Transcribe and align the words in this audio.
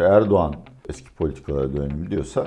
ve 0.00 0.04
Erdoğan 0.04 0.54
eski 0.88 1.10
politikalara 1.10 1.72
dönelim 1.72 2.10
diyorsa 2.10 2.46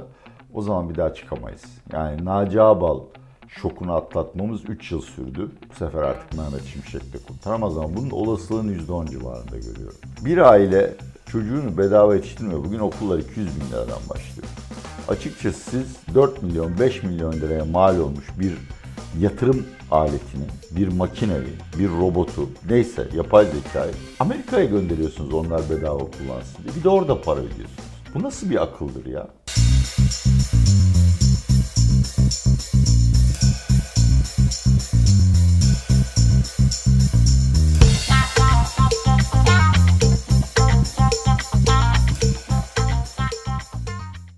o 0.54 0.62
zaman 0.62 0.90
bir 0.90 0.96
daha 0.96 1.14
çıkamayız. 1.14 1.64
Yani 1.92 2.26
Naci 2.26 2.62
Ağbal 2.62 3.00
şokunu 3.48 3.94
atlatmamız 3.94 4.70
3 4.70 4.92
yıl 4.92 5.02
sürdü. 5.02 5.52
Bu 5.70 5.76
sefer 5.76 6.02
artık 6.02 6.38
Mehmet 6.38 6.64
Şimşek 6.64 7.14
de 7.14 7.18
kurtaramaz 7.28 7.78
ama 7.78 7.96
bunun 7.96 8.10
olasılığını 8.10 8.72
%10 8.72 9.12
civarında 9.12 9.58
görüyorum. 9.58 9.98
Bir 10.26 10.38
aile 10.38 10.94
çocuğunu 11.26 11.78
bedava 11.78 12.16
yetiştirmiyor. 12.16 12.64
Bugün 12.64 12.80
okullar 12.80 13.20
200 13.20 13.48
bin 13.62 13.68
liradan 13.72 14.00
başlıyor. 14.10 14.48
Açıkçası 15.08 15.60
siz 15.60 16.16
4 16.16 16.44
milyon 16.44 16.80
5 16.80 17.04
milyon 17.04 17.34
liraya 17.34 17.66
mal 17.66 18.00
olmuş 18.00 18.26
bir 18.40 18.54
yatırım 19.20 19.66
aletini, 19.92 20.46
bir 20.72 20.88
makineyi, 20.88 21.54
bir 21.80 21.90
robotu, 21.90 22.50
neyse 22.70 23.08
yapay 23.16 23.46
zekayı 23.46 23.94
Amerika'ya 24.20 24.66
gönderiyorsunuz 24.66 25.34
onlar 25.34 25.70
bedava 25.70 25.98
kullansın 25.98 26.64
diye. 26.64 26.76
Bir 26.76 26.84
de 26.84 26.90
orada 26.90 27.22
para 27.22 27.40
ödüyorsunuz. 27.40 27.84
Bu 28.16 28.24
nasıl 28.24 28.50
bir 28.50 28.64
akıldır 28.64 29.06
ya? 29.06 29.28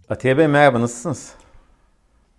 Atiye 0.09 0.38
Bey 0.38 0.48
merhaba 0.48 0.81
nasılsınız? 0.81 1.45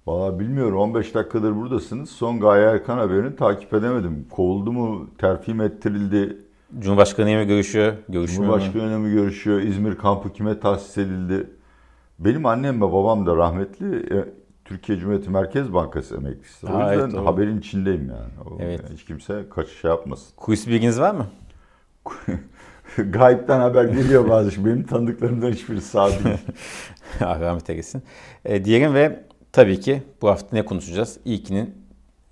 Valla 0.07 0.39
bilmiyorum 0.41 0.79
15 0.79 1.15
dakikadır 1.15 1.57
buradasınız. 1.57 2.11
Son 2.11 2.41
Gaye 2.41 2.65
Erkan 2.67 2.99
haberini 2.99 3.37
takip 3.37 3.75
edemedim. 3.75 4.27
Kovuldu 4.31 4.73
mu, 4.73 5.11
terfi 5.19 5.55
mi 5.55 5.65
ettirildi? 5.65 6.39
Cumhurbaşkanı 6.79 7.31
mı 7.31 7.43
görüşüyor? 7.43 7.93
Görüşmüyor 8.09 8.61
Cumhurbaşkanı 8.61 8.99
mı 8.99 9.09
görüşüyor? 9.09 9.61
İzmir 9.61 9.97
kampı 9.97 10.33
kime 10.33 10.61
tahsis 10.61 10.99
edildi? 10.99 11.51
Benim 12.19 12.47
annem 12.47 12.77
ve 12.83 12.93
babam 12.93 13.27
da 13.27 13.37
rahmetli 13.37 13.97
e, 13.97 14.25
Türkiye 14.65 14.99
Cumhuriyeti 14.99 15.31
Merkez 15.31 15.75
Bankası 15.75 16.17
emeklisi. 16.17 16.67
O 16.67 16.75
Ha, 16.75 16.93
yüzden 16.93 17.05
evet, 17.05 17.17
doğru. 17.17 17.27
haberin 17.27 17.59
içindeyim 17.59 18.09
yani. 18.09 18.49
O, 18.51 18.59
Evet. 18.61 18.83
Hiç 18.93 19.05
kimse 19.05 19.45
kaçış 19.51 19.81
şey 19.81 19.91
yapmasın. 19.91 20.29
Kulis 20.37 20.69
bilginiz 20.69 21.01
var 21.01 21.15
mı? 21.15 21.27
Gayipten 23.11 23.61
haber 23.61 23.85
geliyor 23.85 24.29
bazı. 24.29 24.65
Benim 24.65 24.83
tanıdıklarımdan 24.87 25.51
hiçbiri 25.51 25.81
sağ 25.81 26.09
değil. 26.11 26.21
Allah 27.21 27.41
rahmet 27.41 27.71
eylesin. 27.71 28.03
E, 28.45 28.65
diyelim 28.65 28.95
ve 28.95 29.25
tabii 29.53 29.81
ki 29.81 30.03
bu 30.23 30.29
hafta 30.29 30.49
ne 30.53 30.65
konuşacağız? 30.65 31.19
İlkinin 31.25 31.75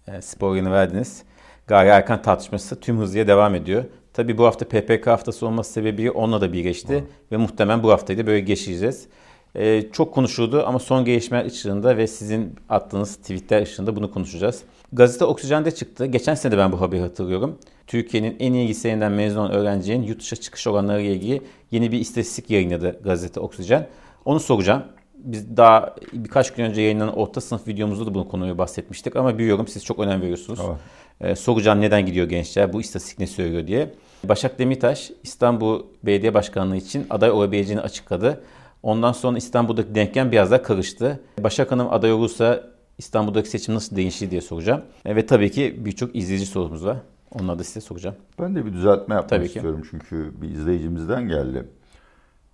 e, 0.08 0.20
spoilerını 0.20 0.72
verdiniz. 0.72 1.22
Gaye 1.66 1.90
Erkan 1.90 2.22
tartışması 2.22 2.80
tüm 2.80 2.98
hızlıya 2.98 3.26
devam 3.26 3.54
ediyor. 3.54 3.84
Tabii 4.12 4.38
bu 4.38 4.44
hafta 4.44 4.68
PPK 4.68 5.06
haftası 5.06 5.46
olması 5.46 5.72
sebebiyle 5.72 6.10
onunla 6.10 6.40
da 6.40 6.52
birleşti. 6.52 7.04
Ve 7.32 7.36
muhtemelen 7.36 7.82
bu 7.82 7.90
haftayı 7.90 8.18
da 8.18 8.26
böyle 8.26 8.40
geçireceğiz. 8.40 9.06
E, 9.54 9.90
çok 9.92 10.14
konuşuldu 10.14 10.64
ama 10.66 10.78
son 10.78 11.04
gelişmeler 11.04 11.44
ışığında 11.44 11.96
ve 11.96 12.06
sizin 12.06 12.54
attığınız 12.68 13.16
tweetler 13.16 13.62
ışığında 13.62 13.96
bunu 13.96 14.10
konuşacağız. 14.10 14.62
Gazete 14.92 15.24
Oksijen'de 15.24 15.70
çıktı. 15.70 16.06
Geçen 16.06 16.34
sene 16.34 16.52
de 16.52 16.58
ben 16.58 16.72
bu 16.72 16.80
haberi 16.80 17.00
hatırlıyorum. 17.00 17.58
Türkiye'nin 17.86 18.36
en 18.40 18.52
iyi 18.52 18.68
liselerinden 18.68 19.12
mezun 19.12 19.40
olan 19.40 19.52
öğrencinin 19.52 20.02
yurt 20.02 20.20
dışına 20.20 20.40
çıkış 20.40 20.66
oranları 20.66 21.02
ile 21.02 21.12
ilgili 21.12 21.42
yeni 21.70 21.92
bir 21.92 21.98
istatistik 21.98 22.50
yayınladı 22.50 23.00
gazete 23.04 23.40
Oksijen. 23.40 23.88
Onu 24.24 24.40
soracağım. 24.40 24.82
Biz 25.24 25.56
daha 25.56 25.94
birkaç 26.12 26.50
gün 26.54 26.64
önce 26.64 26.82
yayınlanan 26.82 27.16
orta 27.16 27.40
sınıf 27.40 27.68
videomuzda 27.68 28.06
da 28.06 28.14
bu 28.14 28.28
konuyu 28.28 28.58
bahsetmiştik 28.58 29.16
ama 29.16 29.38
biliyorum 29.38 29.68
siz 29.68 29.84
çok 29.84 29.98
önem 29.98 30.22
veriyorsunuz. 30.22 30.60
Evet. 30.68 30.76
Ee, 31.20 31.36
soracağım 31.36 31.80
neden 31.80 32.06
gidiyor 32.06 32.28
gençler, 32.28 32.72
bu 32.72 32.80
istatistik 32.80 33.18
ne 33.18 33.26
söylüyor 33.26 33.66
diye. 33.66 33.94
Başak 34.24 34.58
Demirtaş 34.58 35.10
İstanbul 35.22 35.82
Belediye 36.02 36.34
Başkanlığı 36.34 36.76
için 36.76 37.06
aday 37.10 37.30
olabileceğini 37.30 37.80
açıkladı. 37.82 38.40
Ondan 38.82 39.12
sonra 39.12 39.38
İstanbul'daki 39.38 39.94
denklem 39.94 40.32
biraz 40.32 40.50
daha 40.50 40.62
karıştı. 40.62 41.20
Başak 41.38 41.72
Hanım 41.72 41.92
aday 41.92 42.12
olursa 42.12 42.64
İstanbul'daki 42.98 43.48
seçim 43.48 43.74
nasıl 43.74 43.96
değişir 43.96 44.30
diye 44.30 44.40
soracağım. 44.40 44.82
E, 45.04 45.16
ve 45.16 45.26
tabii 45.26 45.50
ki 45.50 45.76
birçok 45.84 46.16
izleyici 46.16 46.46
sorumuz 46.46 46.84
var. 46.84 46.96
Onları 47.30 47.58
da 47.58 47.64
size 47.64 47.80
soracağım. 47.80 48.16
Ben 48.40 48.54
de 48.54 48.66
bir 48.66 48.72
düzeltme 48.72 49.14
yapmak 49.14 49.28
Tabii 49.28 49.48
ki. 49.48 49.54
istiyorum 49.54 49.82
çünkü 49.90 50.32
bir 50.42 50.48
izleyicimizden 50.48 51.28
geldi. 51.28 51.64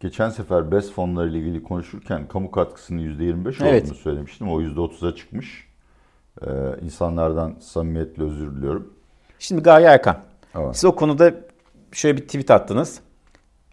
Geçen 0.00 0.30
sefer 0.30 0.72
BES 0.72 0.92
fonları 0.92 1.30
ile 1.30 1.38
ilgili 1.38 1.62
konuşurken 1.62 2.28
kamu 2.28 2.50
katkısının 2.50 3.00
%25 3.00 3.64
Evet. 3.64 3.84
olduğunu 3.84 3.94
söylemiştim. 3.94 4.50
O 4.50 4.60
%30'a 4.60 5.14
çıkmış. 5.14 5.68
Ee, 6.42 6.50
insanlardan 6.82 7.56
samimiyetle 7.60 8.22
özür 8.22 8.56
diliyorum. 8.56 8.94
Şimdi 9.38 9.62
Gaye 9.62 9.86
Erkan. 9.86 10.18
Evet. 10.54 10.76
Siz 10.76 10.84
o 10.84 10.94
konuda 10.94 11.34
şöyle 11.92 12.16
bir 12.16 12.22
tweet 12.22 12.50
attınız. 12.50 13.00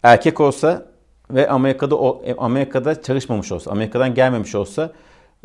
Erkek 0.02 0.40
olsa 0.40 0.86
ve 1.30 1.48
Amerika'da 1.48 1.96
e, 2.24 2.34
Amerika'da 2.34 3.02
çalışmamış 3.02 3.52
olsa, 3.52 3.70
Amerika'dan 3.70 4.14
gelmemiş 4.14 4.54
olsa 4.54 4.92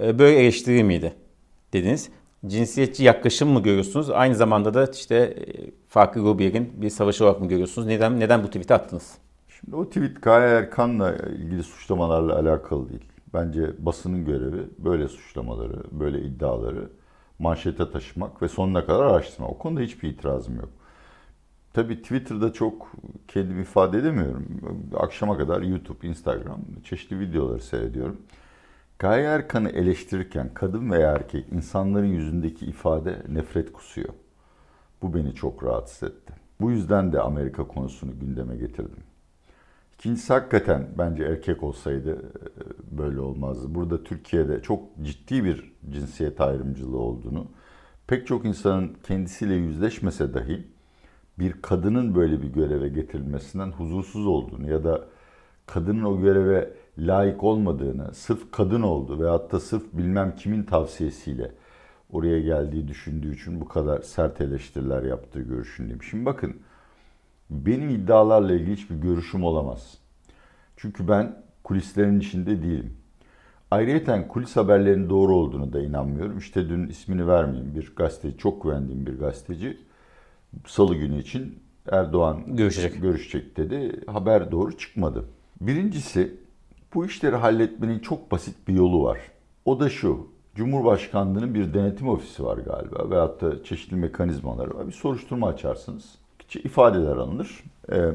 e, 0.01 0.19
böyle 0.19 0.39
eleştirir 0.39 0.83
miydi 0.83 1.13
dediniz. 1.73 2.09
Cinsiyetçi 2.45 3.03
yaklaşım 3.03 3.49
mı 3.49 3.63
görüyorsunuz? 3.63 4.09
Aynı 4.09 4.35
zamanda 4.35 4.73
da 4.73 4.85
işte 4.93 5.15
e, 5.15 5.71
farklı 5.87 6.21
grupların 6.21 6.69
bir 6.73 6.89
savaşı 6.89 7.25
olarak 7.25 7.41
mı 7.41 7.47
görüyorsunuz? 7.47 7.87
Neden 7.87 8.19
neden 8.19 8.43
bu 8.43 8.47
tweet'i 8.47 8.73
attınız? 8.73 9.11
Şimdi 9.63 9.75
o 9.75 9.85
tweet 9.85 10.21
Gaye 10.21 10.49
Erkan'la 10.49 11.15
ilgili 11.15 11.63
suçlamalarla 11.63 12.39
alakalı 12.39 12.89
değil. 12.89 13.05
Bence 13.33 13.85
basının 13.85 14.25
görevi 14.25 14.67
böyle 14.77 15.07
suçlamaları, 15.07 15.83
böyle 15.91 16.21
iddiaları 16.21 16.89
manşete 17.39 17.91
taşımak 17.91 18.41
ve 18.41 18.47
sonuna 18.47 18.85
kadar 18.85 19.05
araştırmak. 19.05 19.51
O 19.51 19.57
konuda 19.57 19.81
hiçbir 19.81 20.09
itirazım 20.09 20.55
yok. 20.55 20.69
Tabii 21.73 22.01
Twitter'da 22.01 22.53
çok 22.53 22.91
kendimi 23.27 23.61
ifade 23.61 23.97
edemiyorum. 23.97 24.47
Akşama 24.97 25.37
kadar 25.37 25.61
YouTube, 25.61 26.07
Instagram 26.07 26.59
çeşitli 26.83 27.19
videoları 27.19 27.61
seyrediyorum. 27.61 28.17
Gaye 28.99 29.25
Erkan'ı 29.25 29.69
eleştirirken 29.69 30.53
kadın 30.53 30.91
veya 30.91 31.11
erkek 31.11 31.45
insanların 31.51 32.05
yüzündeki 32.05 32.65
ifade 32.65 33.21
nefret 33.29 33.73
kusuyor. 33.73 34.09
Bu 35.01 35.13
beni 35.13 35.33
çok 35.35 35.63
rahatsız 35.63 36.09
etti. 36.09 36.33
Bu 36.61 36.71
yüzden 36.71 37.13
de 37.13 37.21
Amerika 37.21 37.67
konusunu 37.67 38.19
gündeme 38.19 38.55
getirdim. 38.55 39.03
İkincisi 40.03 40.33
hakikaten 40.33 40.87
bence 40.97 41.23
erkek 41.23 41.63
olsaydı 41.63 42.11
e, 42.11 42.97
böyle 42.97 43.19
olmazdı. 43.19 43.75
Burada 43.75 44.03
Türkiye'de 44.03 44.61
çok 44.61 44.83
ciddi 45.01 45.43
bir 45.43 45.73
cinsiyet 45.89 46.41
ayrımcılığı 46.41 46.97
olduğunu, 46.97 47.47
pek 48.07 48.27
çok 48.27 48.45
insanın 48.45 48.97
kendisiyle 49.03 49.53
yüzleşmese 49.53 50.33
dahi 50.33 50.67
bir 51.39 51.61
kadının 51.61 52.15
böyle 52.15 52.41
bir 52.41 52.47
göreve 52.47 52.89
getirilmesinden 52.89 53.71
huzursuz 53.71 54.27
olduğunu 54.27 54.71
ya 54.71 54.83
da 54.83 55.05
kadının 55.65 56.03
o 56.03 56.21
göreve 56.21 56.73
layık 56.97 57.43
olmadığını, 57.43 58.13
sırf 58.13 58.51
kadın 58.51 58.81
oldu 58.81 59.19
veyahut 59.19 59.51
da 59.51 59.59
sırf 59.59 59.83
bilmem 59.93 60.35
kimin 60.35 60.63
tavsiyesiyle 60.63 61.51
oraya 62.09 62.39
geldiği 62.39 62.87
düşündüğü 62.87 63.33
için 63.33 63.61
bu 63.61 63.67
kadar 63.67 64.01
sert 64.01 64.41
eleştiriler 64.41 65.03
yaptığı 65.03 65.41
görüşündeyim. 65.41 66.03
Şimdi 66.03 66.25
bakın 66.25 66.55
benim 67.53 67.89
iddialarla 67.89 68.53
ilgili 68.53 68.75
hiçbir 68.75 68.95
görüşüm 68.95 69.43
olamaz. 69.43 69.97
Çünkü 70.77 71.07
ben 71.07 71.35
kulislerin 71.63 72.19
içinde 72.19 72.61
değilim. 72.61 72.93
Ayrıyeten 73.71 74.27
kulis 74.27 74.55
haberlerinin 74.55 75.09
doğru 75.09 75.35
olduğunu 75.35 75.73
da 75.73 75.81
inanmıyorum. 75.81 76.37
İşte 76.37 76.69
dün 76.69 76.87
ismini 76.87 77.27
vermeyeyim 77.27 77.75
bir 77.75 77.95
gazeteci, 77.95 78.37
çok 78.37 78.63
güvendiğim 78.63 79.05
bir 79.05 79.19
gazeteci 79.19 79.77
salı 80.67 80.95
günü 80.95 81.19
için 81.19 81.59
Erdoğan 81.91 82.55
Görüşecek. 82.55 83.01
görüşecek 83.01 83.57
dedi. 83.57 84.01
Haber 84.07 84.51
doğru 84.51 84.77
çıkmadı. 84.77 85.25
Birincisi 85.61 86.37
bu 86.93 87.05
işleri 87.05 87.35
halletmenin 87.35 87.99
çok 87.99 88.31
basit 88.31 88.67
bir 88.67 88.73
yolu 88.73 89.03
var. 89.03 89.19
O 89.65 89.79
da 89.79 89.89
şu. 89.89 90.27
Cumhurbaşkanlığının 90.55 91.53
bir 91.53 91.73
denetim 91.73 92.09
ofisi 92.09 92.43
var 92.43 92.57
galiba 92.57 93.09
veyahut 93.09 93.41
da 93.41 93.63
çeşitli 93.63 93.95
mekanizmaları 93.95 94.75
var. 94.77 94.87
Bir 94.87 94.91
soruşturma 94.91 95.47
açarsınız. 95.47 96.15
İfadeler 96.59 97.17
alınır. 97.17 97.63
Ee, 97.91 98.11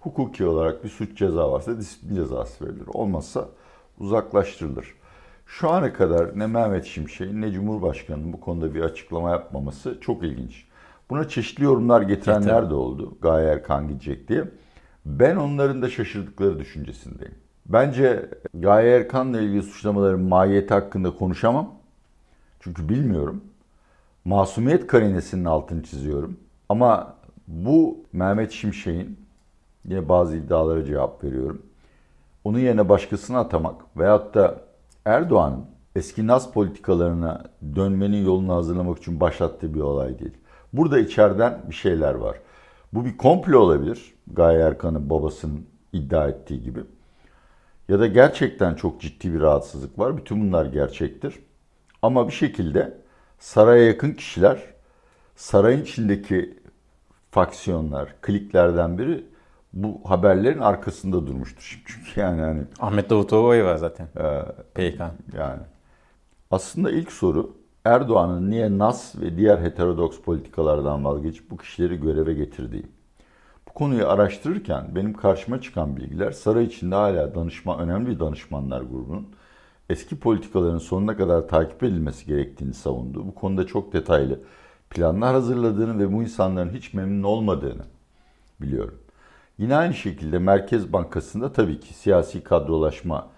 hukuki 0.00 0.46
olarak 0.46 0.84
bir 0.84 0.88
suç 0.88 1.18
ceza 1.18 1.52
varsa 1.52 1.78
disiplin 1.78 2.14
cezası 2.14 2.66
verilir. 2.66 2.86
Olmazsa 2.94 3.48
uzaklaştırılır. 3.98 4.94
Şu 5.46 5.70
ana 5.70 5.92
kadar 5.92 6.38
ne 6.38 6.46
Mehmet 6.46 6.84
Şimşek'in 6.84 7.42
ne 7.42 7.52
Cumhurbaşkanı'nın 7.52 8.32
bu 8.32 8.40
konuda 8.40 8.74
bir 8.74 8.80
açıklama 8.80 9.30
yapmaması 9.30 9.98
çok 10.00 10.22
ilginç. 10.22 10.64
Buna 11.10 11.28
çeşitli 11.28 11.64
yorumlar 11.64 12.02
getirenler 12.02 12.70
de 12.70 12.74
oldu. 12.74 13.16
Gaye 13.22 13.48
Erkan 13.48 13.88
gidecek 13.88 14.28
diye. 14.28 14.44
Ben 15.06 15.36
onların 15.36 15.82
da 15.82 15.90
şaşırdıkları 15.90 16.58
düşüncesindeyim. 16.58 17.34
Bence 17.66 18.30
Gaye 18.54 18.96
Erkan'la 18.96 19.40
ilgili 19.40 19.62
suçlamaların 19.62 20.20
mahiyeti 20.20 20.74
hakkında 20.74 21.10
konuşamam. 21.10 21.74
Çünkü 22.60 22.88
bilmiyorum. 22.88 23.44
Masumiyet 24.24 24.86
karinesinin 24.86 25.44
altını 25.44 25.82
çiziyorum. 25.82 26.36
Ama 26.68 27.14
bu 27.46 27.98
Mehmet 28.12 28.52
Şimşek'in 28.52 29.18
yine 29.84 30.08
bazı 30.08 30.36
iddialara 30.36 30.84
cevap 30.84 31.24
veriyorum. 31.24 31.62
Onun 32.44 32.58
yerine 32.58 32.88
başkasını 32.88 33.38
atamak 33.38 33.96
veyahut 33.96 34.34
da 34.34 34.60
Erdoğan'ın 35.04 35.64
eski 35.96 36.26
Naz 36.26 36.52
politikalarına 36.52 37.44
dönmenin 37.76 38.24
yolunu 38.24 38.54
hazırlamak 38.54 38.98
için 38.98 39.20
başlattığı 39.20 39.74
bir 39.74 39.80
olay 39.80 40.18
değil. 40.18 40.36
Burada 40.72 40.98
içeriden 40.98 41.58
bir 41.68 41.74
şeyler 41.74 42.14
var. 42.14 42.36
Bu 42.92 43.04
bir 43.04 43.16
komplo 43.16 43.58
olabilir. 43.58 44.14
Gaye 44.32 44.58
Erkan'ın 44.60 45.10
babasının 45.10 45.66
iddia 45.92 46.28
ettiği 46.28 46.62
gibi. 46.62 46.80
ya 47.88 48.00
da 48.00 48.06
gerçekten 48.06 48.74
çok 48.74 49.00
ciddi 49.00 49.34
bir 49.34 49.40
rahatsızlık 49.40 49.98
var. 49.98 50.16
Bütün 50.16 50.40
bunlar 50.40 50.66
gerçektir. 50.66 51.38
Ama 52.02 52.28
bir 52.28 52.32
şekilde 52.32 52.98
saraya 53.38 53.84
yakın 53.84 54.10
kişiler 54.10 54.62
sarayın 55.36 55.82
içindeki 55.82 56.61
faksiyonlar, 57.32 58.14
kliklerden 58.22 58.98
biri 58.98 59.24
bu 59.72 60.00
haberlerin 60.04 60.58
arkasında 60.58 61.26
durmuştur. 61.26 61.82
Çünkü 61.86 62.20
yani 62.20 62.40
hani 62.40 62.62
Ahmet 62.80 63.10
Davutoğlu 63.10 63.64
var 63.64 63.76
zaten. 63.76 64.08
e, 64.16 64.42
PK. 64.74 65.00
yani 65.38 65.60
aslında 66.50 66.90
ilk 66.90 67.12
soru 67.12 67.56
Erdoğan'ın 67.84 68.50
niye 68.50 68.78
NAS 68.78 69.16
ve 69.16 69.36
diğer 69.36 69.58
heterodoks 69.58 70.20
politikalardan 70.20 71.04
vazgeçip 71.04 71.50
bu 71.50 71.56
kişileri 71.56 72.00
göreve 72.00 72.34
getirdiği. 72.34 72.86
Bu 73.68 73.72
konuyu 73.72 74.08
araştırırken 74.08 74.94
benim 74.94 75.14
karşıma 75.14 75.60
çıkan 75.60 75.96
bilgiler 75.96 76.30
saray 76.30 76.64
içinde 76.64 76.94
hala 76.94 77.34
danışma 77.34 77.78
önemli 77.78 78.10
bir 78.10 78.20
danışmanlar 78.20 78.80
grubunun 78.80 79.28
eski 79.90 80.20
politikaların 80.20 80.78
sonuna 80.78 81.16
kadar 81.16 81.48
takip 81.48 81.82
edilmesi 81.82 82.26
gerektiğini 82.26 82.74
savundu. 82.74 83.26
Bu 83.26 83.34
konuda 83.34 83.66
çok 83.66 83.92
detaylı 83.92 84.40
planlar 84.94 85.34
hazırladığını 85.34 85.98
ve 85.98 86.12
bu 86.12 86.22
insanların 86.22 86.70
hiç 86.70 86.94
memnun 86.94 87.22
olmadığını 87.22 87.82
biliyorum. 88.60 88.94
Yine 89.58 89.76
aynı 89.76 89.94
şekilde 89.94 90.38
Merkez 90.38 90.92
Bankası'nda 90.92 91.52
tabii 91.52 91.80
ki 91.80 91.94
siyasi 91.94 92.44
kadrolaşma 92.44 93.28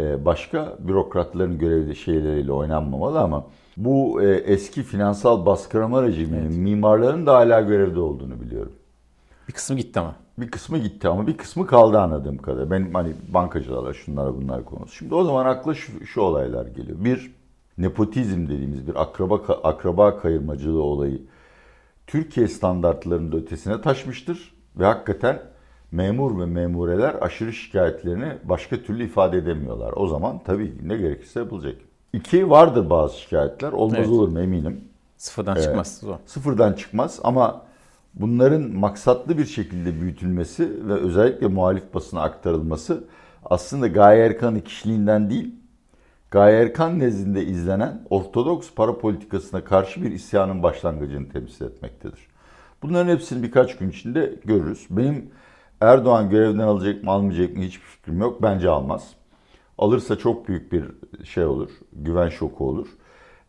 e, 0.00 0.24
başka 0.24 0.76
bürokratların 0.78 1.58
görevli 1.58 1.96
şeyleriyle 1.96 2.52
oynanmamalı 2.52 3.20
ama 3.20 3.46
bu 3.76 4.22
e, 4.22 4.34
eski 4.34 4.82
finansal 4.82 5.46
baskılama 5.46 6.02
rejiminin 6.02 6.52
mimarların 6.52 7.26
da 7.26 7.34
hala 7.34 7.60
görevde 7.60 8.00
olduğunu 8.00 8.40
biliyorum. 8.40 8.72
Bir 9.48 9.52
kısmı 9.52 9.76
gitti 9.76 10.00
ama. 10.00 10.14
Bir 10.38 10.50
kısmı 10.50 10.78
gitti 10.78 11.08
ama 11.08 11.26
bir 11.26 11.36
kısmı 11.36 11.66
kaldı 11.66 12.00
anladığım 12.00 12.38
kadar. 12.38 12.70
Benim 12.70 12.94
hani 12.94 13.12
bankacılarla 13.28 13.94
şunlara 13.94 14.34
bunlar 14.36 14.64
konusu. 14.64 14.94
Şimdi 14.94 15.14
o 15.14 15.24
zaman 15.24 15.46
akla 15.46 15.74
şu, 15.74 16.06
şu 16.06 16.20
olaylar 16.20 16.66
geliyor. 16.66 17.04
Bir, 17.04 17.34
nepotizm 17.78 18.46
dediğimiz 18.46 18.86
bir 18.86 19.02
akraba 19.02 19.34
akraba 19.62 20.20
kayırmacılığı 20.20 20.82
olayı 20.82 21.22
Türkiye 22.06 22.48
standartlarının 22.48 23.32
ötesine 23.32 23.80
taşmıştır 23.80 24.54
ve 24.76 24.84
hakikaten 24.84 25.42
memur 25.92 26.40
ve 26.40 26.46
memureler 26.46 27.16
aşırı 27.20 27.52
şikayetlerini 27.52 28.32
başka 28.44 28.76
türlü 28.76 29.04
ifade 29.04 29.38
edemiyorlar. 29.38 29.92
O 29.96 30.06
zaman 30.06 30.40
tabii 30.44 30.74
ne 30.82 30.96
gerekirse 30.96 31.40
yapılacak. 31.40 31.74
İki, 32.12 32.50
vardır 32.50 32.90
bazı 32.90 33.20
şikayetler. 33.20 33.72
Olmaz 33.72 33.98
Evet. 33.98 34.08
olur 34.08 34.28
mu 34.28 34.40
eminim. 34.40 34.84
Sıfırdan 35.16 35.54
çıkmaz. 35.54 35.98
Zor. 35.98 36.16
Sıfırdan 36.26 36.72
çıkmaz 36.72 37.20
ama 37.24 37.62
bunların 38.14 38.62
maksatlı 38.62 39.38
bir 39.38 39.44
şekilde 39.44 40.00
büyütülmesi 40.00 40.88
ve 40.88 40.92
özellikle 40.92 41.46
muhalif 41.46 41.94
basına 41.94 42.22
aktarılması 42.22 43.04
aslında 43.44 43.88
Gaye 43.88 44.26
Erkan'ın 44.26 44.60
kişiliğinden 44.60 45.30
değil, 45.30 45.54
Erkan 46.34 46.98
nezdinde 46.98 47.44
izlenen 47.44 48.02
ortodoks 48.10 48.74
para 48.74 48.98
politikasına 48.98 49.64
karşı 49.64 50.02
bir 50.02 50.10
isyanın 50.12 50.62
başlangıcını 50.62 51.28
temsil 51.28 51.64
etmektedir. 51.64 52.26
Bunların 52.82 53.12
hepsini 53.12 53.42
birkaç 53.42 53.76
gün 53.76 53.90
içinde 53.90 54.34
görürüz. 54.44 54.86
Benim 54.90 55.30
Erdoğan 55.80 56.30
görevden 56.30 56.58
alacak 56.58 57.04
mı 57.04 57.10
almayacak 57.10 57.56
mı 57.56 57.62
hiçbir 57.62 57.84
fikrim 57.86 58.20
yok. 58.20 58.42
Bence 58.42 58.68
almaz. 58.68 59.10
Alırsa 59.78 60.16
çok 60.18 60.48
büyük 60.48 60.72
bir 60.72 60.84
şey 61.24 61.44
olur. 61.44 61.70
Güven 61.92 62.28
şoku 62.28 62.68
olur. 62.68 62.86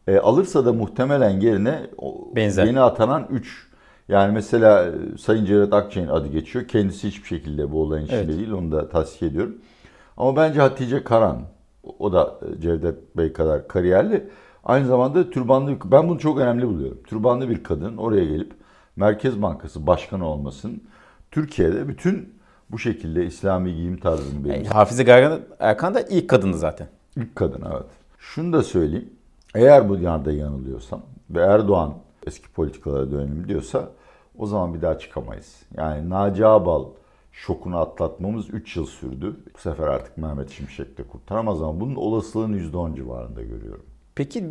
E, 0.07 0.17
alırsa 0.17 0.65
da 0.65 0.73
muhtemelen 0.73 1.39
yerine 1.39 1.89
Benzer. 2.35 2.65
yeni 2.65 2.79
atanan 2.81 3.27
3. 3.31 3.67
Yani 4.07 4.33
mesela 4.33 4.85
e, 4.85 5.17
Sayın 5.17 5.45
Cevdet 5.45 5.73
Akçay'ın 5.73 6.07
adı 6.07 6.27
geçiyor. 6.27 6.67
Kendisi 6.67 7.07
hiçbir 7.07 7.27
şekilde 7.27 7.71
bu 7.71 7.81
olayın 7.81 8.05
içinde 8.05 8.19
Evet. 8.19 8.37
değil. 8.37 8.51
Onu 8.51 8.71
da 8.71 8.89
tavsiye 8.89 9.31
ediyorum. 9.31 9.57
Ama 10.17 10.35
bence 10.35 10.59
Hatice 10.61 11.03
Karan, 11.03 11.41
o 11.99 12.13
da 12.13 12.39
e, 12.57 12.61
Cevdet 12.61 13.17
Bey 13.17 13.33
kadar 13.33 13.67
kariyerli. 13.67 14.29
Aynı 14.63 14.87
zamanda 14.87 15.29
türbanlı, 15.29 15.71
bir- 15.71 15.91
ben 15.91 16.09
bunu 16.09 16.19
çok 16.19 16.39
önemli 16.39 16.67
buluyorum. 16.67 16.97
Türbanlı 17.07 17.49
bir 17.49 17.63
kadın 17.63 17.97
oraya 17.97 18.25
gelip 18.25 18.53
Merkez 18.95 19.41
Bankası 19.41 19.87
Başkanı 19.87 20.27
olmasın. 20.27 20.83
Türkiye'de 21.31 21.87
bütün 21.87 22.33
bu 22.71 22.79
şekilde 22.79 23.25
İslami 23.25 23.75
giyim 23.75 23.97
tarzını 23.99 24.33
Yani 24.35 24.43
benimseyen 24.49 24.71
Hafize 24.73 25.03
Gaye 25.03 25.39
Erkan 25.59 25.93
da 25.93 26.01
ilk 26.01 26.29
kadındı 26.29 26.57
zaten. 26.57 26.87
ilk 27.15 27.35
kadın 27.35 27.63
evet. 27.71 27.85
Şunu 28.19 28.53
da 28.53 28.63
söyleyeyim. 28.63 29.09
Eğer 29.55 29.89
bu 29.89 29.95
yanda 29.97 30.31
yanılıyorsam 30.31 31.01
ve 31.29 31.41
Erdoğan 31.41 31.93
eski 32.27 32.49
politikalara 32.49 33.11
dönelim 33.11 33.47
diyorsa 33.47 33.89
o 34.37 34.45
zaman 34.45 34.73
bir 34.73 34.81
daha 34.81 34.99
çıkamayız. 34.99 35.55
Yani 35.77 36.09
Naci 36.09 36.45
Ağbal 36.45 36.85
şokunu 37.37 37.77
atlatmamız 37.77 38.49
3 38.49 38.75
yıl 38.75 38.85
sürdü. 38.85 39.35
Bu 39.55 39.57
sefer 39.59 39.87
artık 39.87 40.17
Mehmet 40.17 40.49
Şimşek 40.49 40.97
de 40.97 41.03
kurtaramaz 41.03 41.61
ama 41.61 41.79
bunun 41.79 41.95
olasılığını 41.95 42.57
%10 42.57 42.95
civarında 42.95 43.41
görüyorum. 43.43 43.85
Peki 44.15 44.45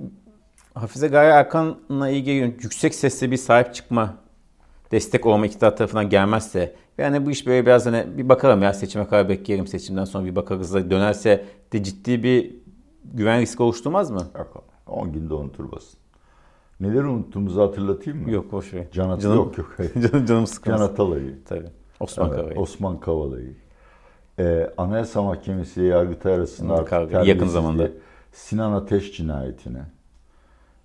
Hafize 0.74 1.08
Gaye 1.08 1.30
Erkan'la 1.30 2.08
ilgili 2.08 2.36
yüksek 2.36 2.94
sesle 2.94 3.30
bir 3.30 3.36
sahip 3.36 3.74
çıkma, 3.74 4.14
destek 4.92 5.26
olma 5.26 5.46
iktidar 5.46 5.76
tarafından 5.76 6.08
gelmezse 6.10 6.74
yani 6.98 7.26
bu 7.26 7.30
iş 7.30 7.46
böyle 7.46 7.66
biraz 7.66 7.86
hani 7.86 8.06
bir 8.18 8.28
bakalım 8.28 8.62
ya 8.62 8.72
seçime 8.72 9.06
kadar 9.06 9.28
bekleyelim 9.28 9.66
seçimden 9.66 10.04
sonra 10.04 10.24
bir 10.24 10.36
bakarız 10.36 10.74
da 10.74 10.90
dönerse 10.90 11.44
de 11.72 11.82
ciddi 11.82 12.22
bir 12.22 12.56
güven 13.04 13.40
riski 13.40 13.62
oluşturmaz 13.62 14.10
mı? 14.10 14.22
Yok 14.38 14.64
10 14.86 15.12
günde 15.12 15.34
unutur 15.34 15.72
basın. 15.72 15.98
Neleri 16.80 17.06
unuttuğumuzu 17.06 17.60
hatırlatayım 17.60 18.22
mı? 18.22 18.30
Yok 18.30 18.52
boş 18.52 18.74
ver. 18.74 18.86
Can 18.92 19.10
At- 19.10 19.22
Canım- 19.22 19.36
yok 19.36 19.58
yok. 19.58 19.74
hayır. 19.76 19.92
Canım, 20.12 20.26
canım 20.26 20.46
sıkılmaz. 20.46 20.80
Can 20.80 20.86
Atalay'ı. 20.86 21.38
Tabii. 21.44 21.70
Osman 22.00 22.28
Evet, 22.28 22.36
Kavala'yı. 22.38 22.58
Osman 22.60 23.00
Kavala'yı. 23.00 23.54
Ee, 24.38 24.70
Anayasa 24.76 25.22
Mahkemesi 25.22 25.80
ile 25.80 25.86
Yargıtay 25.88 26.34
arasında 26.34 26.74
artık 26.74 26.88
kavga. 26.88 27.22
Yakın 27.24 27.46
zamanda. 27.46 27.88
Sinan 28.32 28.72
Ateş 28.72 29.16
cinayetine. 29.16 29.82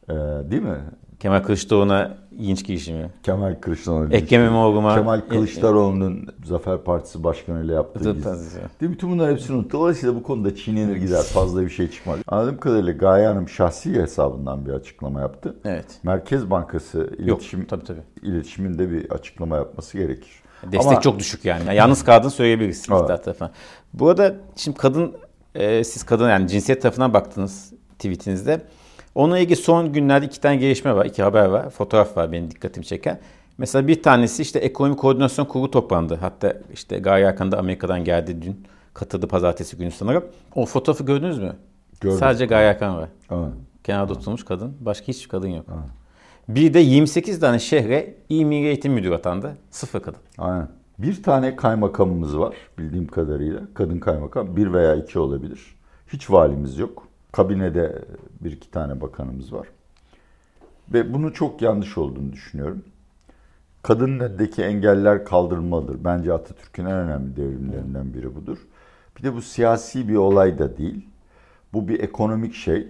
Ee, 0.09 0.13
değil 0.51 0.61
mi? 0.61 0.77
Kemal 1.19 1.43
Kılıçdaroğlu'na 1.43 2.17
ilginç 2.31 2.65
girişimi. 2.65 3.09
Kemal 3.23 3.55
Kılıçdaroğlu. 3.61 4.13
Ekrem 4.13 4.41
İmamoğlu'na... 4.45 4.95
Kemal 4.95 5.21
Kılıçdaroğlu'nun 5.21 6.27
Zafer 6.45 6.77
Partisi 6.83 7.23
Başkanı 7.23 7.65
ile 7.65 7.73
yaptığı 7.73 8.13
gizli. 8.13 8.25
Değil 8.25 8.89
mi? 8.89 8.91
Bütün 8.91 9.11
bunlar 9.11 9.31
hepsini 9.31 9.57
unuttu. 9.57 9.77
Dolayısıyla 9.77 10.15
bu 10.15 10.23
konuda 10.23 10.55
çiğnenir 10.55 10.95
gider. 10.95 11.21
Fazla 11.23 11.61
bir 11.61 11.69
şey 11.69 11.91
çıkmaz. 11.91 12.19
Anladığım 12.27 12.57
kadarıyla 12.57 12.91
Gaye 12.91 13.27
Hanım 13.27 13.49
şahsi 13.49 13.93
hesabından 14.01 14.65
bir 14.65 14.71
açıklama 14.73 15.21
yaptı. 15.21 15.55
Evet. 15.65 15.85
Merkez 16.03 16.49
Bankası 16.49 16.97
Yok 16.97 17.19
iletişim 17.19 17.65
tabii 17.65 17.83
tabii. 17.83 18.01
iletişiminde 18.21 18.91
bir 18.91 19.11
açıklama 19.11 19.57
yapması 19.57 19.97
gerekir. 19.97 20.40
Destek 20.63 20.91
Ama- 20.91 21.01
çok 21.01 21.19
düşük 21.19 21.45
yani. 21.45 21.63
yani 21.67 21.75
yalnız 21.75 22.03
kaldığını 22.03 22.31
söyleyebiliriz 22.31 22.85
Evet. 22.89 22.99
iktidar 23.01 23.23
tarafından. 23.23 23.51
Bu 23.93 24.09
arada 24.09 24.35
şimdi 24.55 24.77
kadın, 24.77 25.15
e, 25.55 25.83
siz 25.83 26.03
kadın 26.03 26.29
yani 26.29 26.47
cinsiyet 26.47 26.81
tarafından 26.81 27.13
baktınız 27.13 27.73
tweetinizde. 27.99 28.61
Onunla 29.15 29.39
ilgili 29.39 29.55
son 29.55 29.93
günlerde 29.93 30.25
iki 30.25 30.41
tane 30.41 30.55
gelişme 30.55 30.95
var, 30.95 31.05
iki 31.05 31.23
haber 31.23 31.45
var, 31.45 31.69
fotoğraf 31.69 32.17
var 32.17 32.31
benim 32.31 32.51
dikkatimi 32.51 32.85
çeken. 32.85 33.19
Mesela 33.57 33.87
bir 33.87 34.03
tanesi 34.03 34.41
işte 34.41 34.59
ekonomi 34.59 34.95
koordinasyon 34.95 35.45
kurulu 35.45 35.71
toplandı. 35.71 36.17
Hatta 36.21 36.53
işte 36.73 36.99
Gaye 36.99 37.25
Erkan 37.25 37.51
da 37.51 37.57
Amerika'dan 37.59 38.03
geldi 38.03 38.41
dün. 38.41 38.63
Katıldı 38.93 39.27
pazartesi 39.27 39.77
günü 39.77 39.91
sanırım. 39.91 40.25
O 40.55 40.65
fotoğrafı 40.65 41.05
gördünüz 41.05 41.39
mü? 41.39 41.55
Gördüm. 42.01 42.17
Sadece 42.19 42.45
Gaye 42.45 42.67
Erkan 42.67 42.97
var. 42.97 43.09
Evet. 43.31 43.53
Kenarda 43.83 44.13
oturmuş 44.13 44.45
kadın. 44.45 44.77
Başka 44.79 45.07
hiçbir 45.07 45.29
kadın 45.29 45.47
yok. 45.47 45.65
Bir 46.55 46.73
de 46.73 46.79
28 46.79 47.39
tane 47.39 47.59
şehre 47.59 48.15
İl 48.29 48.51
Eğitim 48.51 48.93
Müdürü 48.93 49.13
atandı. 49.13 49.57
Sıfır 49.69 49.99
kadın. 49.99 50.19
Aynen. 50.37 50.67
Bir 50.99 51.23
tane 51.23 51.55
kaymakamımız 51.55 52.39
var 52.39 52.55
bildiğim 52.77 53.07
kadarıyla. 53.07 53.61
Kadın 53.73 53.99
kaymakam. 53.99 54.55
Bir 54.55 54.73
veya 54.73 54.95
iki 54.95 55.19
olabilir. 55.19 55.75
Hiç 56.07 56.31
valimiz 56.31 56.77
yok. 56.77 57.07
Kabinede 57.31 58.01
bir 58.41 58.51
iki 58.51 58.71
tane 58.71 59.01
bakanımız 59.01 59.53
var. 59.53 59.67
Ve 60.93 61.13
bunu 61.13 61.33
çok 61.33 61.61
yanlış 61.61 61.97
olduğunu 61.97 62.33
düşünüyorum. 62.33 62.83
Kadının 63.81 64.19
önündeki 64.19 64.63
engeller 64.63 65.25
kaldırılmalıdır. 65.25 66.03
Bence 66.03 66.33
Atatürk'ün 66.33 66.85
en 66.85 66.97
önemli 66.97 67.35
devrimlerinden 67.35 68.13
biri 68.13 68.35
budur. 68.35 68.57
Bir 69.17 69.23
de 69.23 69.35
bu 69.35 69.41
siyasi 69.41 70.09
bir 70.09 70.15
olay 70.15 70.59
da 70.59 70.77
değil. 70.77 71.09
Bu 71.73 71.87
bir 71.87 71.99
ekonomik 71.99 72.53
şey. 72.53 72.87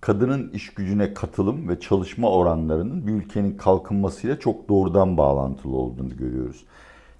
Kadının 0.00 0.50
iş 0.50 0.74
gücüne 0.74 1.14
katılım 1.14 1.68
ve 1.68 1.80
çalışma 1.80 2.30
oranlarının 2.30 3.06
bir 3.06 3.12
ülkenin 3.12 3.56
kalkınmasıyla 3.56 4.38
çok 4.38 4.68
doğrudan 4.68 5.16
bağlantılı 5.16 5.76
olduğunu 5.76 6.16
görüyoruz. 6.16 6.64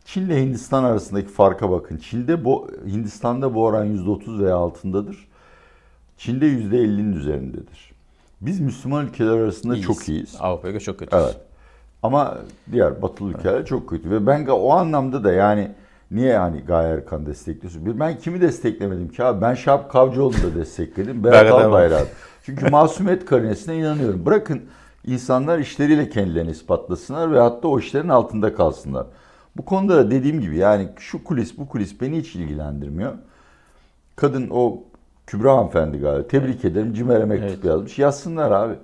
Çin 0.05 0.27
ile 0.27 0.43
Hindistan 0.43 0.85
arasındaki 0.85 1.29
farka 1.29 1.71
bakın. 1.71 1.97
Çin'de 1.97 2.45
bu 2.45 2.69
Hindistan'da 2.87 3.55
bu 3.55 3.65
oran 3.65 3.87
%30 3.87 4.45
veya 4.45 4.57
altındadır. 4.57 5.29
Çin'de 6.17 6.47
%50'nin 6.47 7.13
üzerindedir. 7.13 7.93
Biz 8.41 8.61
Müslüman 8.61 9.07
ülkeler 9.07 9.31
arasında 9.39 9.75
İyiyiz. 9.75 9.87
çok 9.87 10.09
iyiyiz. 10.09 10.37
Avrupa'ya 10.41 10.81
çok 10.81 10.99
kötü. 10.99 11.17
Evet. 11.17 11.37
Ama 12.03 12.39
diğer 12.73 13.03
batılı 13.03 13.31
ülkeler 13.31 13.67
çok 13.67 13.89
kötü. 13.89 14.11
Ve 14.11 14.27
ben 14.27 14.47
o 14.47 14.71
anlamda 14.71 15.25
da 15.25 15.33
yani 15.33 15.71
niye 16.11 16.39
hani 16.39 16.61
Gaye 16.61 16.95
Erkan 16.95 17.27
destekliyorsun? 17.27 18.01
Ben 18.01 18.19
kimi 18.19 18.41
desteklemedim 18.41 19.09
ki 19.09 19.25
abi? 19.25 19.41
Ben 19.41 19.55
Şahap 19.55 19.93
Kavcıoğlu'nu 19.93 20.43
da 20.43 20.55
destekledim. 20.55 21.25
Berat 21.25 21.45
Berat 21.45 21.65
Albayrak. 21.65 22.07
Çünkü 22.49 22.71
masumiyet 22.71 23.25
karinesine 23.25 23.77
inanıyorum. 23.79 24.27
Bırakın 24.27 24.63
insanlar 25.07 25.59
işleriyle 25.59 26.09
kendilerini 26.09 26.51
ispatlasınlar 26.51 27.33
ve 27.33 27.39
hatta 27.39 27.69
o 27.69 27.79
işlerin 27.79 28.09
altında 28.09 28.55
kalsınlar. 28.55 29.07
Bu 29.57 29.65
konuda 29.65 29.97
da 29.97 30.11
dediğim 30.11 30.41
gibi 30.41 30.57
yani 30.57 30.89
şu 30.99 31.25
kulis 31.25 31.59
bu 31.59 31.69
kulis 31.69 32.01
beni 32.01 32.19
hiç 32.19 32.35
ilgilendirmiyor. 32.35 33.15
Kadın 34.17 34.49
o 34.51 34.83
Kübra 35.27 35.57
hanımefendi 35.57 35.99
galiba. 35.99 36.29
Tebrik 36.29 36.65
ederim. 36.65 36.95
Cimer'e 36.95 37.25
mektup 37.25 37.51
Evet. 37.51 37.65
yazmış. 37.65 37.99
Yazsınlar 37.99 38.51
abi. 38.51 38.75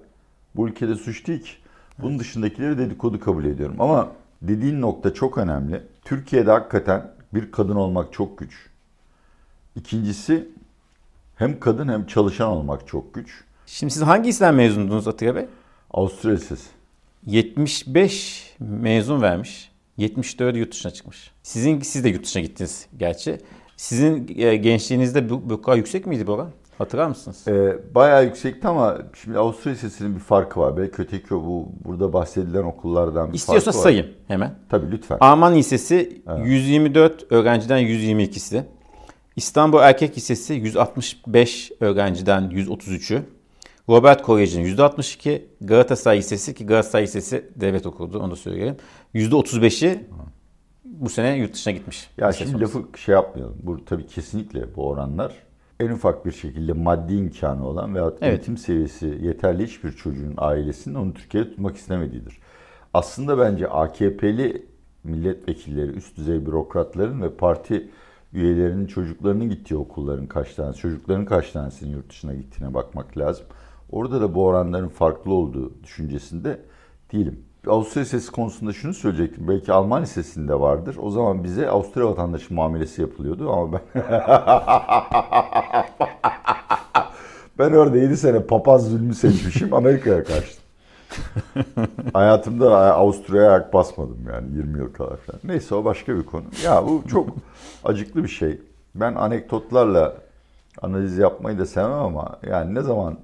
Bu 0.57 0.69
ülkede 0.69 0.95
suç 0.95 1.27
değil 1.27 1.43
ki. 1.43 1.51
Bunun 1.99 2.19
dışındakileri 2.19 2.79
dedikodu 2.79 3.21
kabul 3.21 3.45
ediyorum. 3.45 3.77
Ama 3.79 4.09
dediğin 4.43 4.81
nokta 4.81 5.15
çok 5.15 5.39
önemli. 5.39 5.83
Türkiye'de 6.05 6.51
hakikaten 6.51 7.11
bir 7.35 7.53
kadın 7.53 7.77
olmak 7.77 8.13
çok 8.13 8.39
güç. 8.39 8.71
İkincisi 9.77 10.49
hem 11.37 11.61
kadın 11.61 11.89
hem 11.89 12.07
çalışan 12.07 12.49
olmak 12.49 12.87
çok 12.87 13.15
güç. 13.15 13.45
Şimdi 13.67 13.93
siz 13.93 14.03
hangi 14.03 14.29
İslam 14.31 14.55
mezundunuz 14.55 15.09
Atilla 15.09 15.35
Bey? 15.37 15.47
Avusturya 15.91 16.37
Lisesi. 16.37 16.69
75 17.27 18.55
mezun 18.61 19.23
vermiş. 19.23 19.71
74 19.97 20.57
yurt 20.57 20.73
dışına 20.73 20.93
çıkmış. 20.93 21.31
Sizin 21.43 21.81
siz 21.81 22.05
de 22.05 22.09
yurt 22.09 22.25
dışına 22.25 22.43
gittiniz 22.43 22.87
gerçi. 22.99 23.39
Sizin 23.77 24.29
e, 24.39 24.57
gençliğinizde 24.57 25.31
bu, 25.31 25.51
bu 25.51 25.63
kadar 25.63 25.77
yüksek 25.77 26.07
miydi 26.07 26.27
bu 26.27 26.33
oran? 26.33 26.51
Hatırlar 26.79 27.07
mısınız? 27.07 27.49
Ee, 27.49 27.79
bayağı 27.95 28.25
yüksekti 28.25 28.69
ama 28.69 28.99
şimdi 29.23 29.39
Avusturya 29.39 29.75
Lisesi'nin 29.75 30.15
bir 30.15 30.21
farkı 30.21 30.61
var. 30.61 30.77
Belki 30.77 31.03
öteki 31.03 31.31
bu 31.31 31.69
burada 31.85 32.13
bahsedilen 32.13 32.63
okullardan 32.63 33.29
bir 33.33 33.35
İstiyorsa 33.37 33.65
farkı 33.65 33.79
var. 33.79 33.83
sayayım 33.83 34.07
hemen. 34.29 34.55
Tabii 34.69 34.91
lütfen. 34.93 35.19
Alman 35.21 35.55
Lisesi 35.55 36.23
124 36.45 37.33
öğrenciden 37.33 37.79
122'si. 37.83 38.63
İstanbul 39.37 39.79
Erkek 39.79 40.17
Lisesi 40.17 40.55
165 40.55 41.73
öğrenciden 41.81 42.43
133'ü. 42.51 43.23
Robert 43.89 44.23
Koleji'nin 44.23 44.77
%62. 44.77 45.43
Galatasaray 45.61 46.19
Lisesi 46.19 46.55
ki 46.55 46.67
Galatasaray 46.67 47.03
Lisesi 47.05 47.51
devlet 47.57 47.87
okuldu 47.87 48.19
onu 48.19 48.31
da 48.31 48.37
söyleyeyim. 48.37 48.77
%35'i 49.15 50.07
bu 50.85 51.09
sene 51.09 51.37
yurt 51.37 51.55
dışına 51.55 51.73
gitmiş. 51.73 52.11
Ya 52.19 52.29
Lise 52.29 52.39
şimdi 52.39 52.53
sonrası. 52.53 52.79
lafı 52.79 52.99
şey 52.99 53.13
yapmayalım. 53.15 53.57
Bu 53.63 53.85
tabii 53.85 54.07
kesinlikle 54.07 54.77
bu 54.77 54.89
oranlar 54.89 55.35
en 55.81 55.89
ufak 55.91 56.27
bir 56.27 56.33
şekilde 56.33 56.73
maddi 56.73 57.15
imkanı 57.15 57.67
olan 57.69 57.95
veya 57.95 58.05
Evet. 58.05 58.23
eğitim 58.23 58.57
seviyesi 58.57 59.19
yeterli 59.23 59.67
hiçbir 59.67 59.93
çocuğun 59.93 60.35
ailesinin 60.37 60.95
onu 60.95 61.15
Türkiye'de 61.15 61.49
tutmak 61.49 61.77
istemediğidir. 61.77 62.39
Aslında 62.95 63.39
bence 63.39 63.69
AKP'li 63.69 64.67
milletvekilleri, 65.05 65.91
üst 65.91 66.17
düzey 66.17 66.47
bürokratların 66.47 67.23
ve 67.23 67.31
parti 67.37 67.91
üyelerinin 68.33 68.87
çocuklarının 68.87 69.51
gittiği 69.51 69.77
okulların 69.77 70.27
kaç 70.27 70.55
tanesi, 70.55 70.79
çocukların 70.81 71.25
kaç 71.25 71.51
tanesinin 71.51 71.91
yurt 71.93 72.11
dışına 72.11 72.35
gittiğine 72.35 72.75
bakmak 72.75 73.19
lazım. 73.19 73.47
Orada 73.95 74.21
da 74.21 74.35
bu 74.35 74.45
oranların 74.45 74.89
farklı 74.89 75.35
olduğu 75.35 75.83
düşüncesinde 75.83 76.61
değilim. 77.13 77.45
Avusturya 77.67 78.03
Lisesi 78.03 78.33
konusunda 78.33 78.73
şunu 78.73 78.95
söyleyecektim. 78.95 79.49
Belki 79.49 79.73
Alman 79.73 80.03
Lisesi'nde 80.03 80.61
vardır. 80.61 80.97
O 81.01 81.11
zaman 81.11 81.45
bize 81.45 81.69
Avusturya 81.69 82.09
vatandaşı 82.09 82.55
muamelesi 82.55 83.01
yapılıyordu 83.03 83.53
ama 83.53 83.73
ben... 83.73 83.81
ben 87.59 87.73
orada 87.73 87.97
7 87.99 88.17
sene 88.17 88.43
papaz 88.43 88.91
zulmü 88.91 89.15
seçmişim. 89.15 89.75
Amerika'ya 89.75 90.25
kaçtım. 90.25 90.65
Hayatımda 92.13 92.95
Avusturya'ya 92.95 93.51
ayak 93.51 93.73
basmadım 93.75 94.19
yani 94.33 94.57
20 94.57 94.79
yıl 94.79 94.93
kadar 94.93 95.17
falan. 95.17 95.41
Neyse 95.45 95.75
o 95.75 95.85
başka 95.85 96.17
bir 96.17 96.23
konu. 96.23 96.45
Ya 96.65 96.87
bu 96.87 97.03
çok 97.09 97.29
acıklı 97.85 98.23
bir 98.23 98.29
şey. 98.29 98.61
Ben 98.95 99.15
anekdotlarla 99.15 100.15
analiz 100.83 101.19
yapmayı 101.19 101.59
da 101.59 101.67
sevmem 101.67 101.93
ama 101.93 102.39
yani 102.47 102.75
ne 102.75 102.81
zaman 102.81 103.19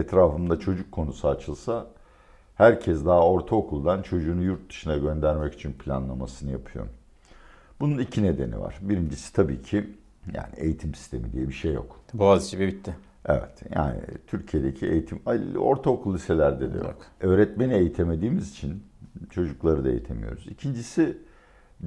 etrafımda 0.00 0.60
çocuk 0.60 0.92
konusu 0.92 1.28
açılsa 1.28 1.86
herkes 2.54 3.04
daha 3.04 3.26
ortaokuldan 3.26 4.02
çocuğunu 4.02 4.42
yurt 4.42 4.70
dışına 4.70 4.96
göndermek 4.96 5.54
için 5.54 5.72
planlamasını 5.72 6.52
yapıyor. 6.52 6.86
Bunun 7.80 7.98
iki 7.98 8.22
nedeni 8.22 8.60
var. 8.60 8.78
Birincisi 8.82 9.32
tabii 9.32 9.62
ki 9.62 9.96
yani 10.34 10.54
eğitim 10.56 10.94
sistemi 10.94 11.32
diye 11.32 11.48
bir 11.48 11.52
şey 11.52 11.72
yok. 11.72 12.00
Boğaziçi 12.14 12.58
ve 12.58 12.66
bitti. 12.66 12.96
Evet 13.26 13.62
yani 13.76 14.00
Türkiye'deki 14.26 14.86
eğitim 14.86 15.20
ortaokul 15.58 16.14
liselerde 16.14 16.74
de 16.74 16.76
yok. 16.76 16.86
Yok. 16.86 17.06
Öğretmeni 17.20 17.74
eğitemediğimiz 17.74 18.50
için 18.50 18.84
çocukları 19.30 19.84
da 19.84 19.90
eğitemiyoruz. 19.90 20.46
İkincisi 20.46 21.18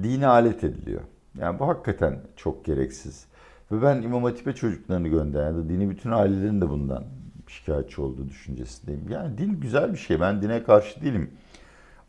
dine 0.02 0.26
alet 0.26 0.64
ediliyor. 0.64 1.02
Yani 1.38 1.58
bu 1.58 1.68
hakikaten 1.68 2.20
çok 2.36 2.64
gereksiz. 2.64 3.26
Ve 3.72 3.82
ben 3.82 4.02
İmam 4.02 4.24
Hatip'e 4.24 4.52
çocuklarını 4.52 5.08
gönderen 5.08 5.68
dini 5.68 5.90
bütün 5.90 6.10
ailelerin 6.10 6.60
de 6.60 6.68
bundan 6.68 7.04
şikayetçi 7.54 8.00
olduğu 8.00 8.28
düşüncesindeyim. 8.28 9.08
Yani 9.10 9.38
din 9.38 9.60
güzel 9.60 9.92
bir 9.92 9.98
şey. 9.98 10.20
Ben 10.20 10.42
dine 10.42 10.62
karşı 10.62 11.00
değilim. 11.00 11.30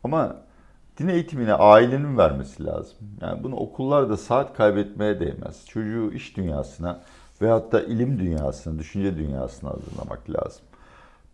Ama 0.04 0.36
din 0.98 1.08
eğitimine 1.08 1.54
ailenin 1.54 2.18
vermesi 2.18 2.64
lazım. 2.64 2.98
Yani 3.20 3.42
bunu 3.44 3.56
okullarda 3.56 4.16
saat 4.16 4.56
kaybetmeye 4.56 5.20
değmez. 5.20 5.66
Çocuğu 5.66 6.12
iş 6.12 6.36
dünyasına 6.36 7.00
veyahut 7.42 7.72
da 7.72 7.82
ilim 7.82 8.18
dünyasına, 8.18 8.78
düşünce 8.78 9.16
dünyasına 9.16 9.70
hazırlamak 9.70 10.30
lazım. 10.30 10.62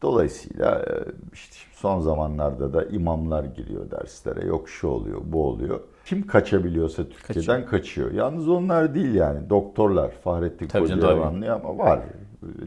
Dolayısıyla 0.02 0.78
e, 0.78 0.95
işte 1.33 1.57
son 1.73 2.00
zamanlarda 2.00 2.73
da 2.73 2.85
imamlar 2.85 3.45
giriyor 3.45 3.90
derslere. 3.90 4.47
Yok 4.47 4.69
şu 4.69 4.88
oluyor, 4.88 5.21
bu 5.25 5.47
oluyor. 5.47 5.81
Kim 6.04 6.26
kaçabiliyorsa 6.26 7.04
Türkiye'den 7.09 7.66
kaçıyor. 7.66 8.12
Yalnız 8.12 8.49
onlar 8.49 8.95
değil 8.95 9.14
yani. 9.14 9.50
Doktorlar, 9.50 10.11
Fahrettin 10.11 10.69
Koca 10.69 11.54
ama 11.54 11.78
var. 11.78 12.00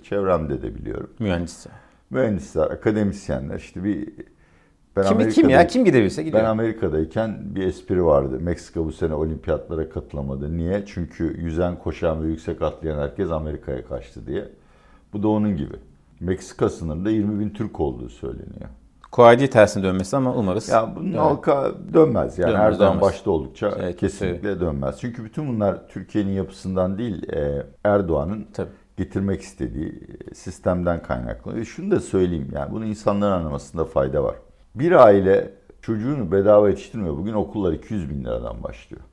Çevremde 0.03 0.62
de 0.62 0.75
biliyorum. 0.75 1.10
Mühendisi. 1.20 1.70
Mühendisler, 2.10 2.63
akademisyenler 2.72 3.55
işte 3.60 3.84
bir 3.84 4.10
ben 4.96 5.03
Kim, 5.03 5.29
kim 5.29 5.50
ya? 5.50 5.67
Kim 5.67 5.86
gidebilirse 5.86 6.24
gidiyor. 6.24 6.44
ben 6.44 6.50
Amerika'dayken 6.50 7.38
bir 7.55 7.67
espri 7.67 8.05
vardı. 8.05 8.39
Meksika 8.41 8.86
bu 8.86 8.91
sene 8.91 9.13
olimpiyatlara 9.13 9.89
katılamadı. 9.89 10.58
Niye? 10.58 10.84
Çünkü 10.86 11.41
yüzen, 11.41 11.79
koşan 11.79 12.24
ve 12.24 12.27
yüksek 12.27 12.62
atlayan 12.62 13.00
herkes 13.00 13.32
Amerika'ya 13.32 13.86
kaçtı 13.86 14.27
diye. 14.27 14.46
Bu 15.13 15.24
da 15.24 15.27
onun 15.27 15.58
gibi. 15.58 15.75
Meksika 16.20 16.70
sınırında 16.70 17.10
20 17.10 17.39
bin 17.39 17.50
Türk 17.50 17.79
olduğu 17.79 18.10
söyleniyor. 18.10 18.70
Kolay 19.12 19.39
değil 19.39 19.51
tersine 19.51 19.84
dönmesi 19.84 20.17
ama 20.17 20.36
umarız. 20.36 20.70
Ya 20.70 20.94
bunun 20.96 21.08
Evet. 21.08 21.20
halka 21.20 21.72
dönmez. 21.94 22.39
Yani 22.39 22.51
Dönmez, 22.53 22.74
Erdoğan 22.74 22.89
dönmez. 22.89 23.01
başta 23.01 23.32
oldukça 23.32 23.74
Evet, 23.79 23.98
kesinlikle 23.98 24.60
dönmez. 24.60 24.98
Çünkü 25.01 25.24
bütün 25.25 25.48
bunlar 25.48 25.88
Türkiye'nin 25.88 26.32
yapısından 26.32 26.98
değil, 26.98 27.29
e, 27.34 27.63
Erdoğan'ın 27.84 28.48
Tabii. 28.53 28.70
Getirmek 28.97 29.41
istediği 29.41 30.01
sistemden 30.33 31.03
kaynaklı. 31.03 31.55
Ve 31.55 31.65
şunu 31.65 31.91
da 31.91 31.99
söyleyeyim 31.99 32.49
yani 32.53 32.71
bunu 32.71 32.85
insanların 32.85 33.31
anlamasında 33.31 33.85
fayda 33.85 34.23
var. 34.23 34.35
Bir 34.75 34.91
aile 34.91 35.51
çocuğunu 35.81 36.31
bedava 36.31 36.69
yetiştirmiyor. 36.69 37.17
Bugün 37.17 37.33
okullar 37.33 37.73
200 37.73 38.09
bin 38.09 38.23
liradan 38.23 38.63
başlıyor. 38.63 39.03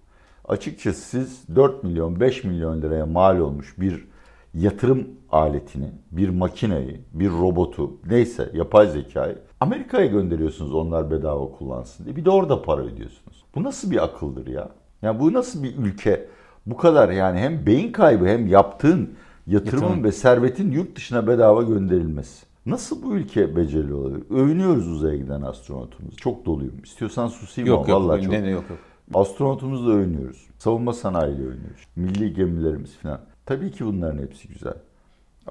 Açıkçası 0.48 1.00
siz 1.00 1.56
4 1.56 1.84
milyon 1.84 2.20
5 2.20 2.44
milyon 2.44 2.82
liraya 2.82 3.06
mal 3.06 3.38
olmuş 3.38 3.74
bir 3.78 4.08
yatırım 4.54 5.08
aletini, 5.32 5.90
bir 6.10 6.28
makineyi, 6.28 7.00
bir 7.12 7.30
robotu, 7.30 7.96
neyse 8.06 8.50
yapay 8.54 8.86
zekayı 8.86 9.38
Amerika'ya 9.60 10.06
gönderiyorsunuz 10.06 10.74
onlar 10.74 11.10
bedava 11.10 11.50
kullansın 11.50 12.04
diye. 12.04 12.16
Bir 12.16 12.24
de 12.24 12.30
orada 12.30 12.62
para 12.62 12.82
ödüyorsunuz. 12.82 13.44
Bu 13.54 13.62
nasıl 13.62 13.90
bir 13.90 14.04
akıldır 14.04 14.46
ya? 14.46 14.68
Ya 15.02 15.20
bu 15.20 15.32
nasıl 15.32 15.62
bir 15.62 15.76
ülke? 15.76 16.28
Bu 16.66 16.76
kadar 16.76 17.10
yani 17.10 17.38
hem 17.38 17.66
beyin 17.66 17.92
kaybı 17.92 18.26
hem 18.26 18.46
yaptığın 18.46 19.14
yatırımın 19.46 19.82
Yatırım. 19.82 20.04
ve 20.04 20.12
servetin 20.12 20.70
yurt 20.70 20.96
dışına 20.96 21.26
bedava 21.26 21.62
gönderilmesi. 21.62 22.46
Nasıl 22.66 23.02
bu 23.02 23.14
ülke 23.14 23.56
becerili 23.56 23.94
olabilir? 23.94 24.24
Övünüyoruz 24.30 24.88
uzaya 24.88 25.16
giden 25.16 25.42
astronotumuz. 25.42 26.16
Çok 26.16 26.46
doluyum. 26.46 26.74
İstiyorsan 26.84 27.28
susayım 27.28 27.68
Yok 27.68 27.78
ama 27.78 27.90
yok. 27.90 28.02
vallahi 28.02 28.22
çok. 28.22 28.32
Ne, 28.32 28.50
yok 28.50 28.64
yok. 28.70 28.78
Astronotumuzla 29.14 29.92
övünüyoruz. 29.92 30.46
Savunma 30.58 30.92
sanayiyle 30.92 31.42
övünüyoruz. 31.42 31.86
Milli 31.96 32.34
gemilerimiz 32.34 32.96
falan. 32.96 33.20
Tabii 33.46 33.70
ki 33.70 33.84
bunların 33.86 34.18
hepsi 34.22 34.48
güzel. 34.48 34.74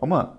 Ama 0.02 0.38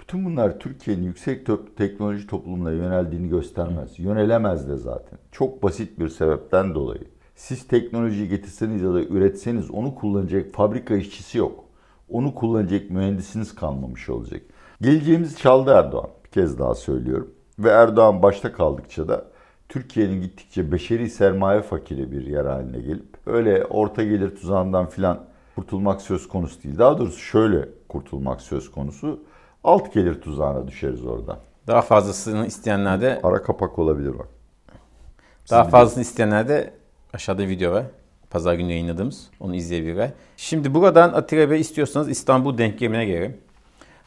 bütün 0.00 0.24
bunlar 0.24 0.58
Türkiye'nin 0.60 1.02
yüksek 1.02 1.46
teknoloji 1.76 2.26
toplumuna 2.26 2.70
yöneldiğini 2.70 3.28
göstermez. 3.28 3.98
Yönelemez 3.98 4.68
de 4.68 4.76
zaten. 4.76 5.18
Çok 5.32 5.62
basit 5.62 5.98
bir 5.98 6.08
sebepten 6.08 6.74
dolayı. 6.74 7.04
Siz 7.34 7.66
teknolojiyi 7.66 8.28
getirseniz 8.28 8.82
ya 8.82 8.94
da 8.94 9.02
üretseniz 9.02 9.70
onu 9.70 9.94
kullanacak 9.94 10.52
fabrika 10.54 10.94
işçisi 10.96 11.38
yok. 11.38 11.64
Onu 12.12 12.34
kullanacak 12.34 12.90
mühendisiniz 12.90 13.54
kalmamış 13.54 14.08
olacak. 14.08 14.42
Geleceğimizi 14.80 15.36
çaldı 15.36 15.70
Erdoğan. 15.70 16.10
Bir 16.24 16.30
kez 16.30 16.58
daha 16.58 16.74
söylüyorum. 16.74 17.34
Ve 17.58 17.68
Erdoğan 17.68 18.22
başta 18.22 18.52
kaldıkça 18.52 19.08
da 19.08 19.24
Türkiye'nin 19.68 20.22
gittikçe 20.22 20.72
beşeri 20.72 21.10
sermaye 21.10 21.62
fakiri 21.62 22.12
bir 22.12 22.26
yer 22.26 22.44
haline 22.44 22.80
gelip 22.80 23.16
öyle 23.26 23.64
orta 23.64 24.02
gelir 24.02 24.36
tuzağından 24.36 24.86
filan 24.86 25.24
kurtulmak 25.56 26.02
söz 26.02 26.28
konusu 26.28 26.62
değil. 26.62 26.78
Daha 26.78 26.98
doğrusu 26.98 27.18
şöyle 27.18 27.68
kurtulmak 27.88 28.40
söz 28.40 28.70
konusu. 28.70 29.20
Alt 29.64 29.94
gelir 29.94 30.20
tuzağına 30.20 30.68
düşeriz 30.68 31.04
oradan. 31.04 31.38
Daha 31.66 31.82
fazlasını 31.82 32.46
isteyenler 32.46 33.00
de 33.00 33.20
Ara 33.22 33.42
kapak 33.42 33.78
olabilir 33.78 34.18
bak. 34.18 34.28
daha 35.50 35.64
fazlasını 35.64 36.02
isteyenler 36.02 36.48
de 36.48 36.74
aşağıda 37.12 37.42
video 37.42 37.72
var. 37.72 37.84
Pazar 38.32 38.54
günü 38.54 38.70
yayınladığımız. 38.70 39.30
Onu 39.40 39.54
izleyebilirler. 39.56 40.10
Şimdi 40.36 40.74
buradan 40.74 41.12
Atilla 41.12 41.50
Bey 41.50 41.60
istiyorsanız 41.60 42.08
İstanbul 42.08 42.58
denklemine 42.58 43.04
gelelim. 43.04 43.36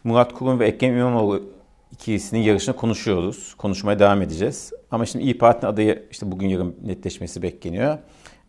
Murat 0.03 0.33
Kurum 0.33 0.59
ve 0.59 0.67
Ekrem 0.67 0.97
İmamoğlu 0.97 1.43
ikilisinin 1.91 2.39
yarışını 2.39 2.75
konuşuyoruz. 2.75 3.53
Konuşmaya 3.57 3.99
devam 3.99 4.21
edeceğiz. 4.21 4.73
Ama 4.91 5.05
şimdi 5.05 5.25
İyi 5.25 5.37
Parti'nin 5.37 5.71
adayı 5.71 6.03
işte 6.11 6.31
bugün 6.31 6.47
yarın 6.47 6.75
netleşmesi 6.85 7.41
bekleniyor. 7.41 7.97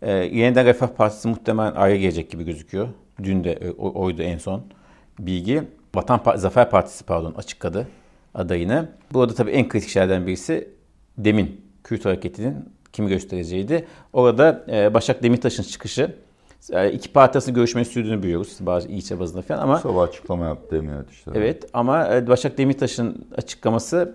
Ee, 0.03 0.11
yeniden 0.13 0.67
Refah 0.67 0.89
Partisi 0.89 1.29
muhtemelen 1.29 1.75
ayrı 1.75 1.97
gelecek 1.97 2.31
gibi 2.31 2.45
gözüküyor. 2.45 2.89
Dün 3.23 3.45
de 3.45 3.53
e, 3.53 3.71
o- 3.71 4.01
oydu 4.03 4.23
en 4.23 4.39
son. 4.39 4.63
bilgi. 5.19 5.63
Vatan 5.95 6.37
Zafer 6.37 6.71
Partisi 6.71 7.05
pardon 7.05 7.35
açıkladı 7.35 7.89
adayını. 8.35 8.89
Bu 9.13 9.21
arada 9.21 9.35
tabii 9.35 9.51
en 9.51 9.69
kritik 9.69 9.91
şeylerden 9.91 10.27
birisi 10.27 10.69
demin 11.19 11.61
Kürt 11.85 12.05
hareketinin 12.05 12.55
kimi 12.97 13.09
göstereceğiydi. 13.09 13.87
Orada 14.13 14.65
e, 14.73 14.95
Başak 14.95 15.23
Demirtaş'ın 15.23 15.63
çıkışı 15.63 16.15
yani 16.71 16.91
iki 16.91 17.13
parti 17.13 17.37
arasında 17.37 17.55
görüşmenin 17.55 17.85
sürdüğünü 17.85 18.23
biliyoruz 18.23 18.57
bazı 18.61 18.89
ilçe 18.89 19.21
bazında 19.21 19.43
falan 19.43 19.63
ama 19.63 19.79
Sabah 19.79 20.03
açıklama 20.03 20.45
yaptı 20.45 20.77
Demirtaş 20.77 21.15
işte. 21.15 21.31
Evet 21.35 21.65
ama 21.73 22.15
e, 22.15 22.27
Başak 22.27 22.59
Demirtaş'ın 22.59 23.27
açıklaması 23.37 24.15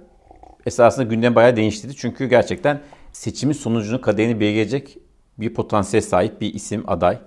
esasında 0.65 1.05
gündem 1.05 1.35
bayağı 1.35 1.55
değiştirdi. 1.55 1.95
Çünkü 1.95 2.25
gerçekten 2.25 2.79
seçimin 3.11 3.53
sonucunu 3.53 4.01
kaderini 4.01 4.39
belirleyecek 4.39 4.97
bir 5.37 5.53
potansiyel 5.53 6.01
sahip 6.03 6.41
bir 6.41 6.53
isim 6.53 6.83
aday. 6.87 7.17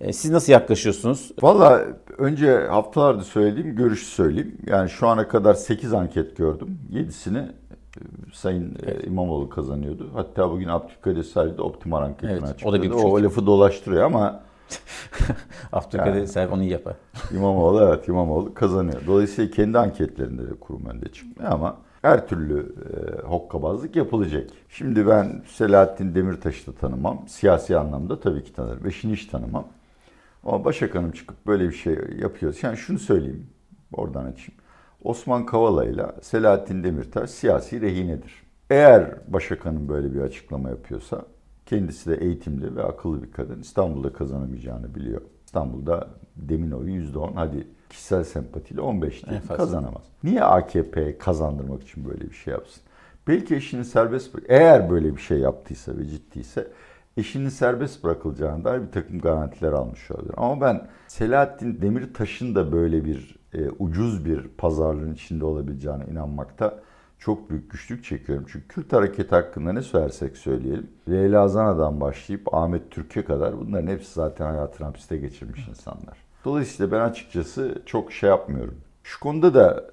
E, 0.00 0.12
siz 0.12 0.30
nasıl 0.30 0.52
yaklaşıyorsunuz? 0.52 1.32
Valla 1.42 1.86
önce 2.18 2.66
haftalarda 2.66 3.24
söylediğim 3.24 3.76
görüşü 3.76 4.06
söyleyeyim. 4.06 4.58
Yani 4.66 4.90
şu 4.90 5.08
ana 5.08 5.28
kadar 5.28 5.54
8 5.54 5.92
anket 5.92 6.36
gördüm. 6.36 6.78
7'sini 6.92 7.38
e, 7.38 7.65
Sayın 8.32 8.76
evet. 8.82 9.06
İmamoğlu 9.06 9.48
kazanıyordu. 9.48 10.10
Hatta 10.14 10.50
bugün 10.50 10.68
Abdülkadir 10.68 11.22
Selvi 11.22 11.58
de 11.58 11.62
optimal 11.62 12.02
anketini 12.02 12.30
evet, 12.32 12.42
açıkladı. 12.42 12.68
O, 12.68 12.72
da 12.72 12.82
bir 12.82 12.90
o, 12.90 12.96
o 12.96 13.22
lafı 13.22 13.46
dolaştırıyor 13.46 14.02
ama 14.02 14.42
Abdülkadir 15.72 16.14
yani, 16.14 16.28
Selvi 16.28 16.54
onu 16.54 16.62
iyi 16.62 16.70
yapar. 16.70 16.96
İmamoğlu 17.32 17.82
evet 17.82 18.08
İmamoğlu 18.08 18.54
kazanıyor. 18.54 19.06
Dolayısıyla 19.06 19.50
kendi 19.50 19.78
anketlerinde 19.78 20.50
de 20.50 20.54
kurum 20.60 20.86
önde 20.86 21.08
çıkmıyor 21.08 21.52
ama 21.52 21.76
her 22.02 22.28
türlü 22.28 22.60
e, 22.60 23.22
hokkabazlık 23.26 23.96
yapılacak. 23.96 24.50
Şimdi 24.68 25.06
ben 25.06 25.42
Selahattin 25.46 26.14
Demirtaş'ı 26.14 26.66
da 26.66 26.76
tanımam. 26.76 27.28
Siyasi 27.28 27.76
anlamda 27.76 28.20
tabii 28.20 28.44
ki 28.44 28.52
tanırım. 28.52 28.86
Eşini 28.86 29.12
hiç 29.12 29.26
tanımam. 29.26 29.68
Ama 30.44 30.64
Başak 30.64 30.94
Hanım 30.94 31.10
çıkıp 31.10 31.46
böyle 31.46 31.68
bir 31.68 31.74
şey 31.74 31.98
yapıyor. 32.18 32.58
Yani 32.62 32.76
şunu 32.76 32.98
söyleyeyim. 32.98 33.46
Oradan 33.92 34.24
açayım. 34.24 34.60
Osman 35.06 35.46
Kavala 35.46 35.84
ile 35.84 36.06
Selahattin 36.22 36.84
Demirtaş 36.84 37.30
siyasi 37.30 37.80
rehinedir. 37.80 38.42
Eğer 38.70 39.14
Başak 39.28 39.66
Hanım 39.66 39.88
böyle 39.88 40.14
bir 40.14 40.20
açıklama 40.20 40.70
yapıyorsa 40.70 41.22
kendisi 41.66 42.10
de 42.10 42.16
eğitimli 42.16 42.76
ve 42.76 42.82
akıllı 42.82 43.22
bir 43.22 43.32
kadın. 43.32 43.60
İstanbul'da 43.60 44.12
kazanamayacağını 44.12 44.94
biliyor. 44.94 45.20
İstanbul'da 45.46 46.08
demin 46.36 46.70
oyu 46.70 47.02
%10 47.02 47.34
hadi 47.34 47.66
kişisel 47.88 48.24
sempatiyle 48.24 48.80
15 48.80 49.26
değil 49.26 49.40
kazanamaz. 49.56 50.02
Niye 50.24 50.44
AKP 50.44 51.18
kazandırmak 51.18 51.82
için 51.82 52.04
böyle 52.04 52.30
bir 52.30 52.34
şey 52.34 52.52
yapsın? 52.52 52.82
Belki 53.28 53.56
eşini 53.56 53.84
serbest 53.84 54.34
bırak. 54.34 54.46
Eğer 54.48 54.90
böyle 54.90 55.16
bir 55.16 55.20
şey 55.20 55.38
yaptıysa 55.38 55.96
ve 55.96 56.04
ciddiyse 56.04 56.68
eşinin 57.16 57.48
serbest 57.48 58.04
bırakılacağına 58.04 58.64
dair 58.64 58.82
bir 58.82 58.90
takım 58.92 59.18
garantiler 59.18 59.72
almış 59.72 60.10
olabilir. 60.10 60.34
Ama 60.36 60.60
ben 60.60 60.88
Selahattin 61.08 61.82
Demirtaş'ın 61.82 62.54
da 62.54 62.72
böyle 62.72 63.04
bir 63.04 63.36
e, 63.54 63.70
ucuz 63.70 64.24
bir 64.24 64.48
pazarlığın 64.48 65.14
içinde 65.14 65.44
olabileceğine 65.44 66.04
inanmakta 66.04 66.80
çok 67.18 67.50
büyük 67.50 67.70
güçlük 67.70 68.04
çekiyorum. 68.04 68.46
Çünkü 68.48 68.68
Kürt 68.68 68.92
hareketi 68.92 69.34
hakkında 69.34 69.72
ne 69.72 69.82
söylersek 69.82 70.36
söyleyelim. 70.36 70.90
Leyla 71.08 71.48
Zana'dan 71.48 72.00
başlayıp 72.00 72.54
Ahmet 72.54 72.90
Türk'e 72.90 73.24
kadar 73.24 73.58
bunların 73.58 73.86
hepsi 73.86 74.12
zaten 74.12 74.46
hayatını 74.46 74.86
hapiste 74.86 75.16
geçirmiş 75.16 75.68
insanlar. 75.68 76.18
Dolayısıyla 76.44 76.92
ben 76.92 77.00
açıkçası 77.00 77.82
çok 77.86 78.12
şey 78.12 78.30
yapmıyorum. 78.30 78.74
Şu 79.02 79.20
konuda 79.20 79.54
da 79.54 79.90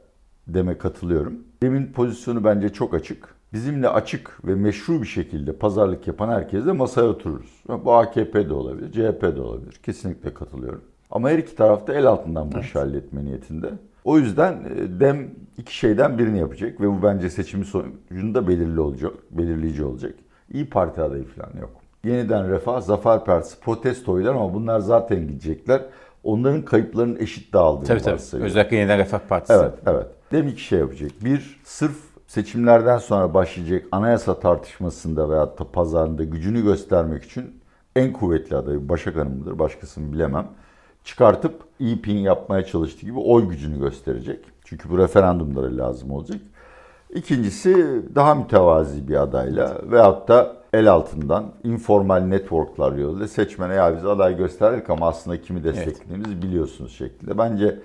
deme 0.48 0.78
katılıyorum. 0.78 1.44
Demin 1.64 1.94
pozisyonu 1.94 2.44
bence 2.44 2.70
çok 2.70 2.94
açık. 2.94 3.36
Bizimle 3.54 3.90
açık 3.90 4.40
ve 4.46 4.56
meşru 4.56 5.02
bir 5.02 5.08
şekilde 5.08 5.54
pazarlık 5.54 6.08
yapan 6.08 6.30
herkesle 6.30 6.72
masaya 6.72 7.08
otururuz. 7.08 7.64
Bu 7.86 7.94
AKP 7.94 8.50
de 8.50 8.54
olabilir, 8.54 8.92
CHP 8.92 9.22
de 9.22 9.42
olabilir. 9.42 9.80
Kesinlikle 9.84 10.34
katılıyorum. 10.34 10.82
Ama 11.12 11.30
her 11.30 11.38
iki 11.38 11.56
tarafta 11.56 11.94
el 11.94 12.06
altından 12.06 12.52
bu 12.52 12.56
evet. 12.56 12.66
işi 12.66 12.80
halletme 12.80 13.26
niyetinde. 13.26 13.70
O 14.04 14.18
yüzden 14.18 14.54
e, 14.54 15.00
dem 15.00 15.32
iki 15.58 15.78
şeyden 15.78 16.18
birini 16.18 16.40
yapacak 16.40 16.82
ve 16.82 16.88
bu 16.88 17.04
bence 17.04 17.30
seçimin 17.30 17.64
sonucunda 17.64 18.48
belirli 18.48 18.80
olacak, 18.80 19.14
belirleyici 19.32 19.84
olacak. 19.84 20.14
İyi 20.54 20.70
Parti 20.70 21.02
adayı 21.02 21.26
falan 21.26 21.62
yok. 21.62 21.72
Yeniden 22.04 22.50
Refah, 22.50 22.82
Zafer 22.82 23.26
Partisi 23.26 23.60
protesto 23.60 24.12
oylar 24.12 24.36
ama 24.36 24.54
bunlar 24.54 24.80
zaten 24.80 25.28
gidecekler. 25.28 25.82
Onların 26.24 26.62
kayıplarının 26.62 27.20
eşit 27.20 27.54
dağıldığını 27.54 27.88
tabii, 27.88 28.02
tabii. 28.02 28.44
Özellikle 28.44 28.78
Yeniden 28.78 29.00
Refah 29.00 29.20
Partisi. 29.20 29.54
Evet, 29.54 29.74
evet. 29.86 30.08
Dem 30.32 30.48
iki 30.48 30.62
şey 30.62 30.80
yapacak. 30.80 31.12
Bir, 31.24 31.60
sırf 31.64 32.13
seçimlerden 32.34 32.98
sonra 32.98 33.34
başlayacak 33.34 33.86
anayasa 33.92 34.40
tartışmasında 34.40 35.30
veya 35.30 35.58
da 35.58 35.72
pazarında 35.72 36.24
gücünü 36.24 36.64
göstermek 36.64 37.24
için 37.24 37.62
en 37.96 38.14
kuvvetli 38.14 38.56
adayı 38.56 38.90
Başak 38.90 39.16
Hanım'dır. 39.16 39.60
Başkasını 39.60 40.14
bilemem 40.14 40.48
çıkartıp 41.04 41.62
İP'in 41.80 42.18
yapmaya 42.18 42.66
çalıştığı 42.66 43.06
gibi 43.06 43.20
oy 43.20 43.50
gücünü 43.50 43.80
gösterecek. 43.80 44.46
Çünkü 44.64 44.90
bu 44.90 44.98
referandumlara 44.98 45.78
lazım 45.78 46.12
olacak. 46.12 46.42
İkincisi 47.10 48.02
daha 48.16 48.36
mütevazi 48.36 49.08
bir 49.08 49.22
adayla 49.22 49.82
veyahut 49.92 50.28
da 50.28 50.56
el 50.74 50.92
altından 50.92 51.46
informal 51.64 52.20
networklar 52.20 52.94
yoluyla 52.94 53.28
seçmene 53.28 53.74
ya 53.74 53.98
biz 53.98 54.06
aday 54.06 54.38
gösterdik 54.38 54.90
ama 54.90 55.08
aslında 55.08 55.42
kimi 55.42 55.64
desteklediğimizi 55.64 56.32
evet. 56.32 56.44
biliyorsunuz 56.44 56.92
şeklinde. 56.98 57.38
Bence 57.38 57.80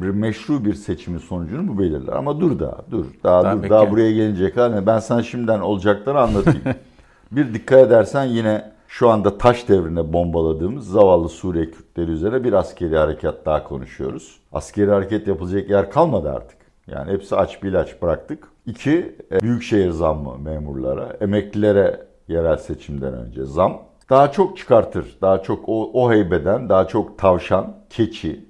meşru 0.00 0.64
bir 0.64 0.74
seçimin 0.74 1.18
sonucunu 1.18 1.68
bu 1.68 1.78
belirler. 1.78 2.12
Ama 2.12 2.40
dur 2.40 2.58
daha 2.58 2.78
dur. 2.90 3.06
Daha 3.24 3.44
ben 3.44 3.56
dur. 3.56 3.62
Bekle. 3.62 3.74
Daha 3.74 3.90
buraya 3.90 4.12
gelince 4.12 4.50
kadar 4.50 4.86
ben 4.86 4.98
sana 4.98 5.22
şimdiden 5.22 5.60
olacakları 5.60 6.20
anlatayım. 6.20 6.60
bir 7.32 7.54
dikkat 7.54 7.80
edersen 7.86 8.24
yine 8.24 8.72
şu 8.88 9.08
anda 9.08 9.38
taş 9.38 9.68
devrine 9.68 10.12
bombaladığımız 10.12 10.88
zavallı 10.88 11.28
Suriye 11.28 11.70
Kürtleri 11.70 12.10
üzerine 12.10 12.44
bir 12.44 12.52
askeri 12.52 12.96
harekat 12.96 13.46
daha 13.46 13.64
konuşuyoruz. 13.64 14.38
Askeri 14.52 14.90
hareket 14.90 15.26
yapılacak 15.28 15.70
yer 15.70 15.90
kalmadı 15.90 16.32
artık. 16.32 16.58
Yani 16.86 17.12
hepsi 17.12 17.36
aç 17.36 17.62
bir 17.62 17.68
ilaç 17.68 18.02
bıraktık. 18.02 18.48
İki, 18.66 19.16
e, 19.32 19.40
büyükşehir 19.40 19.90
zammı 19.90 20.38
memurlara, 20.38 21.16
emeklilere 21.20 22.09
yerel 22.30 22.56
seçimden 22.56 23.14
önce 23.14 23.44
zam. 23.44 23.82
Daha 24.10 24.32
çok 24.32 24.56
çıkartır, 24.58 25.18
daha 25.22 25.42
çok 25.42 25.68
o, 25.68 25.90
o 25.92 26.12
heybeden, 26.12 26.68
daha 26.68 26.88
çok 26.88 27.18
tavşan, 27.18 27.76
keçi. 27.90 28.44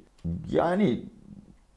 Yani 0.51 1.05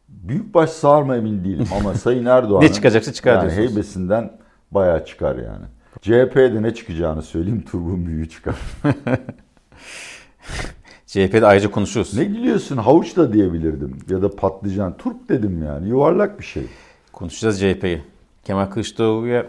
büyük 0.08 0.54
baş 0.54 0.70
sağır 0.70 1.04
mı 1.04 1.16
emin 1.16 1.44
değilim 1.44 1.68
ama 1.80 1.94
Sayın 2.04 2.26
Erdoğan'ın 2.26 2.66
ne 2.66 2.74
çıkacaksa 2.74 3.14
çıkar 3.14 3.44
yani 3.44 3.52
heybesinden 3.52 4.32
bayağı 4.72 5.06
çıkar 5.06 5.36
yani. 5.36 5.66
CHP'de 6.02 6.62
ne 6.62 6.74
çıkacağını 6.74 7.22
söyleyeyim. 7.22 7.64
Turbun 7.72 8.06
büyüğü 8.06 8.30
çıkar. 8.30 8.56
CHP'de 11.06 11.46
ayrıca 11.46 11.72
konuşuyoruz. 11.72 12.18
Ne 12.18 12.24
gülüyorsun? 12.24 12.78
Havuç 12.78 13.18
da 13.18 13.34
diyebilirdim. 13.34 13.98
Ya 14.10 14.22
da 14.22 14.36
patlıcan. 14.36 14.98
Turp 14.98 15.30
dedim 15.30 15.64
yani. 15.64 15.90
Yuvarlak 15.90 16.40
bir 16.40 16.44
şey. 16.44 16.64
Konuşacağız 17.14 17.60
CHP'yi. 17.60 18.04
Kemal 18.44 18.66
Kılıçdaroğlu'ya 18.66 19.46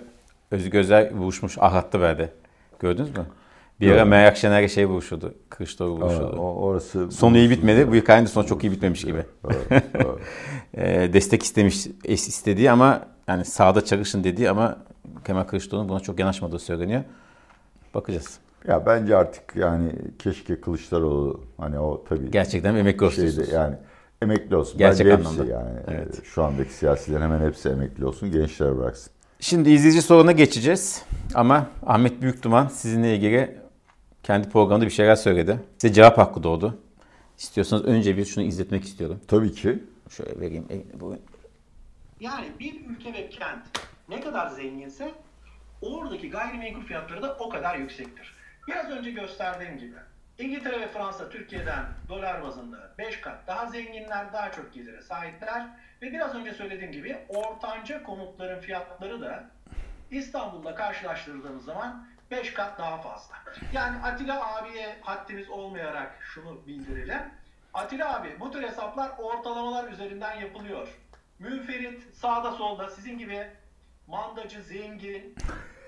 Özgür 0.51 0.79
Özel 0.79 1.14
vuruşmuş 1.14 1.59
Ahlat'ta 1.59 2.01
verdi. 2.01 2.33
Gördünüz 2.81 3.11
mü? 3.11 3.27
Bir 3.81 3.93
ara 3.93 4.05
Meral 4.05 4.29
Akşener'e 4.29 4.69
şey 4.69 4.87
vuruşuyordu. 4.87 5.35
Kılıçdaroğlu 5.49 6.01
vuruşuyordu. 6.01 6.37
O, 6.37 6.55
orası 6.55 7.11
sonu 7.11 7.39
iyi 7.39 7.51
bitmedi. 7.51 7.89
Bu 7.91 7.95
hikayenin 7.95 8.27
sonu 8.27 8.47
çok 8.47 8.65
iyi 8.65 8.73
bitmemiş 8.73 9.05
gibi. 9.05 9.25
Evet, 9.45 9.85
evet. 9.95 10.07
e, 10.75 11.13
destek 11.13 11.43
istemiş 11.43 11.87
istediği 12.05 12.71
ama 12.71 13.07
yani 13.29 13.45
sağda 13.45 13.85
çalışın 13.85 14.25
dediği 14.25 14.51
ama 14.51 14.77
Kemal 15.27 15.45
Kılıçdaroğlu'nun 15.45 15.89
buna 15.89 16.01
çok 16.01 16.19
yanaşmadığı 16.19 16.59
söyleniyor. 16.59 17.03
Bakacağız. 17.95 18.39
Ya 18.69 18.87
bence 18.87 19.17
artık 19.17 19.57
yani 19.57 19.93
keşke 20.19 20.61
Kılıçdaroğlu 20.61 21.41
hani 21.59 21.79
o 21.79 22.05
tabii 22.09 22.31
gerçekten 22.31 22.75
emekli 22.75 23.05
olsun. 23.05 23.45
Yani 23.53 23.77
emekli 24.23 24.57
olsun. 24.57 24.79
Gerçek 24.79 25.07
bence 25.07 25.17
anlamda. 25.17 25.43
hepsi 25.43 25.53
yani 25.53 25.79
evet. 25.89 26.25
şu 26.25 26.43
andaki 26.43 26.73
siyasilerin 26.73 27.23
hemen 27.23 27.41
hepsi 27.47 27.69
emekli 27.69 28.07
olsun. 28.07 28.31
Gençler 28.31 28.79
bıraksın. 28.79 29.13
Şimdi 29.44 29.70
izleyici 29.70 30.02
soruna 30.02 30.33
geçeceğiz. 30.33 31.04
Ama 31.35 31.70
Ahmet 31.87 32.22
Büyükduman 32.22 32.68
sizinle 32.68 33.16
ilgili 33.16 33.59
kendi 34.22 34.48
programında 34.48 34.87
bir 34.87 34.90
şeyler 34.90 35.16
söyledi. 35.16 35.61
Size 35.78 35.94
cevap 35.94 36.18
hakkı 36.18 36.42
doğdu. 36.42 36.78
İstiyorsanız 37.38 37.85
önce 37.85 38.16
bir 38.16 38.24
şunu 38.24 38.44
izletmek 38.44 38.85
istiyorum. 38.85 39.20
Tabii 39.28 39.52
ki. 39.52 39.85
Şöyle 40.11 40.40
vereyim. 40.40 40.66
Bu... 41.00 41.16
Yani 42.20 42.46
bir 42.61 42.87
ülke 42.88 43.12
ve 43.12 43.28
kent 43.28 43.64
ne 44.09 44.20
kadar 44.20 44.48
zenginse 44.50 45.14
oradaki 45.83 46.30
gayrimenkul 46.30 46.83
fiyatları 46.83 47.22
da 47.22 47.37
o 47.40 47.48
kadar 47.48 47.78
yüksektir. 47.78 48.35
Biraz 48.68 48.90
önce 48.90 49.11
gösterdiğim 49.11 49.78
gibi 49.78 49.96
İngiltere 50.38 50.81
ve 50.81 50.88
Fransa 50.88 51.29
Türkiye'den 51.29 51.87
dolar 52.09 52.42
bazında 52.42 52.94
5 52.99 53.20
kat 53.20 53.47
daha 53.47 53.66
zenginler, 53.66 54.33
daha 54.33 54.53
çok 54.53 54.75
gelire 54.75 55.03
sahipler 55.03 55.66
ve 56.03 56.12
biraz 56.12 56.35
önce 56.35 56.53
söylediğim 56.53 56.92
gibi 56.92 57.18
ortanca 57.29 58.03
konutların 58.03 58.61
fiyatları 58.61 59.20
da 59.20 59.51
İstanbul'la 60.11 60.75
karşılaştırdığımız 60.75 61.64
zaman 61.64 62.07
5 62.31 62.55
kat 62.55 62.79
daha 62.79 62.99
fazla. 62.99 63.35
Yani 63.73 64.03
Atilla 64.03 64.57
abiye 64.57 64.97
haddimiz 65.01 65.51
olmayarak 65.51 66.18
şunu 66.23 66.66
bildirelim. 66.66 67.23
Atilla 67.75 68.16
abi 68.16 68.40
bu 68.40 68.51
tür 68.51 68.62
hesaplar 68.62 69.11
ortalamalar 69.18 69.88
üzerinden 69.88 70.40
yapılıyor. 70.40 70.88
Münferit 71.38 72.14
sağda 72.14 72.53
solda 72.53 72.90
sizin 72.90 73.18
gibi 73.18 73.47
mandacı, 74.07 74.62
zengin, 74.62 75.35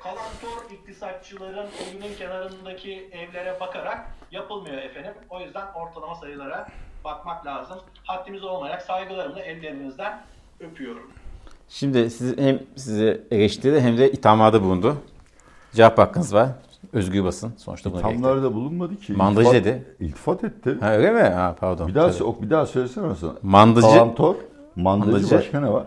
kalantor 0.03 0.71
iktisatçıların 0.71 1.71
evinin 1.83 2.15
kenarındaki 2.17 3.11
evlere 3.13 3.61
bakarak 3.61 4.07
yapılmıyor 4.33 4.77
efendim. 4.77 5.13
O 5.31 5.41
yüzden 5.41 5.67
ortalama 5.75 6.15
sayılara 6.15 6.69
bakmak 7.05 7.47
lazım. 7.47 7.79
Haddimiz 8.05 8.45
olmayarak 8.45 8.83
saygılarımla 8.83 9.41
ellerinizden 9.41 10.21
öpüyorum. 10.61 11.11
Şimdi 11.69 12.11
siz, 12.11 12.39
hem 12.39 12.59
size 12.77 13.21
eleştirdi 13.31 13.81
hem 13.81 13.99
de 13.99 14.13
ithamada 14.13 14.63
bulundu. 14.63 14.97
Cevap 15.73 15.99
hakkınız 15.99 16.35
var. 16.35 16.49
Özgür 16.93 17.25
basın. 17.25 17.55
Sonuçta 17.57 17.91
bunu 17.93 17.99
bekliyor. 17.99 18.15
Tamlarda 18.23 18.55
bulunmadı 18.55 18.97
ki. 18.97 19.13
Mandacı 19.13 19.49
İltifat- 19.49 19.55
dedi. 19.55 19.85
İltifat 20.01 20.45
etti. 20.45 20.77
Ha 20.81 20.93
öyle 20.93 21.11
mi? 21.13 21.21
Ha 21.21 21.57
pardon. 21.61 21.89
Bir 21.89 21.95
daha 21.95 22.11
Tabii. 22.11 22.19
sö- 22.25 22.43
bir 22.43 22.51
daha 22.51 22.67
söylesene 22.67 23.07
mesela. 23.07 23.33
Mandacı 23.43 23.87
Kalantor, 23.87 24.35
mandacı, 24.77 25.11
Mandacı. 25.13 25.35
başka 25.37 25.61
ne 25.61 25.73
var? 25.73 25.85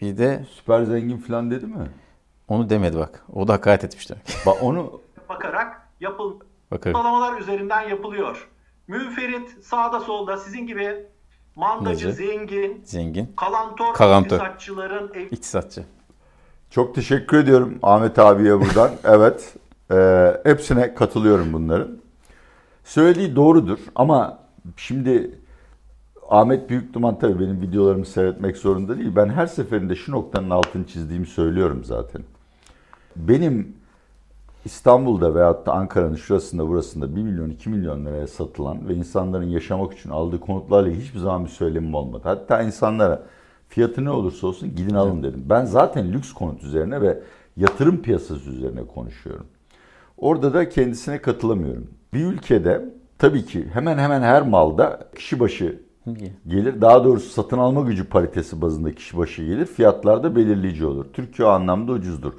bir 0.00 0.18
de 0.18 0.44
Süper 0.50 0.82
zengin 0.84 1.18
falan 1.18 1.50
dedi 1.50 1.66
mi? 1.66 1.74
onu 2.48 2.70
demedi 2.70 2.98
bak. 2.98 3.24
O 3.34 3.48
da 3.48 3.52
hakaret 3.52 3.84
etmiş 3.84 4.10
demek. 4.10 4.22
Bak 4.46 4.62
onu 4.62 5.00
Bakarak 5.28 5.88
yapıl 6.00 6.40
Sıralamalar 6.76 7.40
üzerinden 7.40 7.88
yapılıyor. 7.88 8.48
Müferit 8.88 9.64
sağda 9.64 10.00
solda 10.00 10.36
sizin 10.36 10.66
gibi 10.66 11.06
mandacı, 11.56 11.84
Mandacı. 12.06 12.12
zengin, 12.12 12.82
Zengin. 12.84 13.32
kalantor, 13.36 13.94
Kalantor. 13.94 14.36
iktisatçıların 14.36 15.10
ev 15.14 15.26
iktisatçı. 15.30 15.84
çok 16.70 16.94
teşekkür 16.94 17.38
ediyorum 17.38 17.78
Ahmet 17.82 18.18
abiye 18.18 18.60
buradan. 18.60 18.90
evet. 19.04 19.54
e, 19.90 19.96
hepsine 20.50 20.94
katılıyorum 20.94 21.52
bunların. 21.52 21.98
Söylediği 22.84 23.36
doğrudur 23.36 23.78
ama 23.94 24.38
şimdi 24.76 25.38
Ahmet 26.28 26.70
Büyükduman 26.70 27.18
tabii 27.18 27.40
benim 27.40 27.60
videolarımı 27.60 28.06
seyretmek 28.06 28.56
zorunda 28.56 28.98
değil. 28.98 29.16
Ben 29.16 29.28
her 29.28 29.46
seferinde 29.46 29.94
şu 29.96 30.12
noktanın 30.12 30.50
altını 30.50 30.86
çizdiğimi 30.86 31.26
söylüyorum 31.26 31.84
zaten. 31.84 32.22
Benim 33.16 33.76
İstanbul'da 34.64 35.34
veyahut 35.34 35.66
da 35.66 35.72
Ankara'nın 35.72 36.16
şurasında 36.16 36.68
burasında 36.68 37.16
1 37.16 37.22
milyon 37.22 37.50
2 37.50 37.70
milyon 37.70 38.06
liraya 38.06 38.26
satılan 38.26 38.88
ve 38.88 38.94
insanların 38.94 39.48
yaşamak 39.48 39.98
için 39.98 40.10
aldığı 40.10 40.40
konutlarla 40.40 40.90
hiçbir 40.90 41.18
zaman 41.18 41.44
bir 41.44 41.50
söylemim 41.50 41.94
olmadı. 41.94 42.22
Hatta 42.24 42.62
insanlara 42.62 43.22
fiyatı 43.68 44.04
ne 44.04 44.10
olursa 44.10 44.46
olsun 44.46 44.76
gidin 44.76 44.94
alın 44.94 45.22
dedim. 45.22 45.44
Ben 45.48 45.64
zaten 45.64 46.12
lüks 46.12 46.32
konut 46.32 46.62
üzerine 46.62 47.00
ve 47.00 47.20
yatırım 47.56 48.02
piyasası 48.02 48.50
üzerine 48.50 48.86
konuşuyorum. 48.86 49.46
Orada 50.16 50.54
da 50.54 50.68
kendisine 50.68 51.22
katılamıyorum. 51.22 51.86
Bir 52.14 52.24
ülkede 52.24 52.84
tabii 53.18 53.44
ki 53.44 53.66
hemen 53.72 53.98
hemen 53.98 54.22
her 54.22 54.42
malda 54.42 55.08
kişi 55.16 55.40
başı 55.40 55.78
gelir. 56.48 56.80
Daha 56.80 57.04
doğrusu 57.04 57.28
satın 57.28 57.58
alma 57.58 57.80
gücü 57.80 58.04
paritesi 58.04 58.62
bazında 58.62 58.94
kişi 58.94 59.18
başı 59.18 59.44
gelir. 59.44 59.66
Fiyatlar 59.66 60.22
da 60.22 60.36
belirleyici 60.36 60.86
olur. 60.86 61.06
Türkiye 61.12 61.48
o 61.48 61.50
anlamda 61.50 61.92
ucuzdur. 61.92 62.32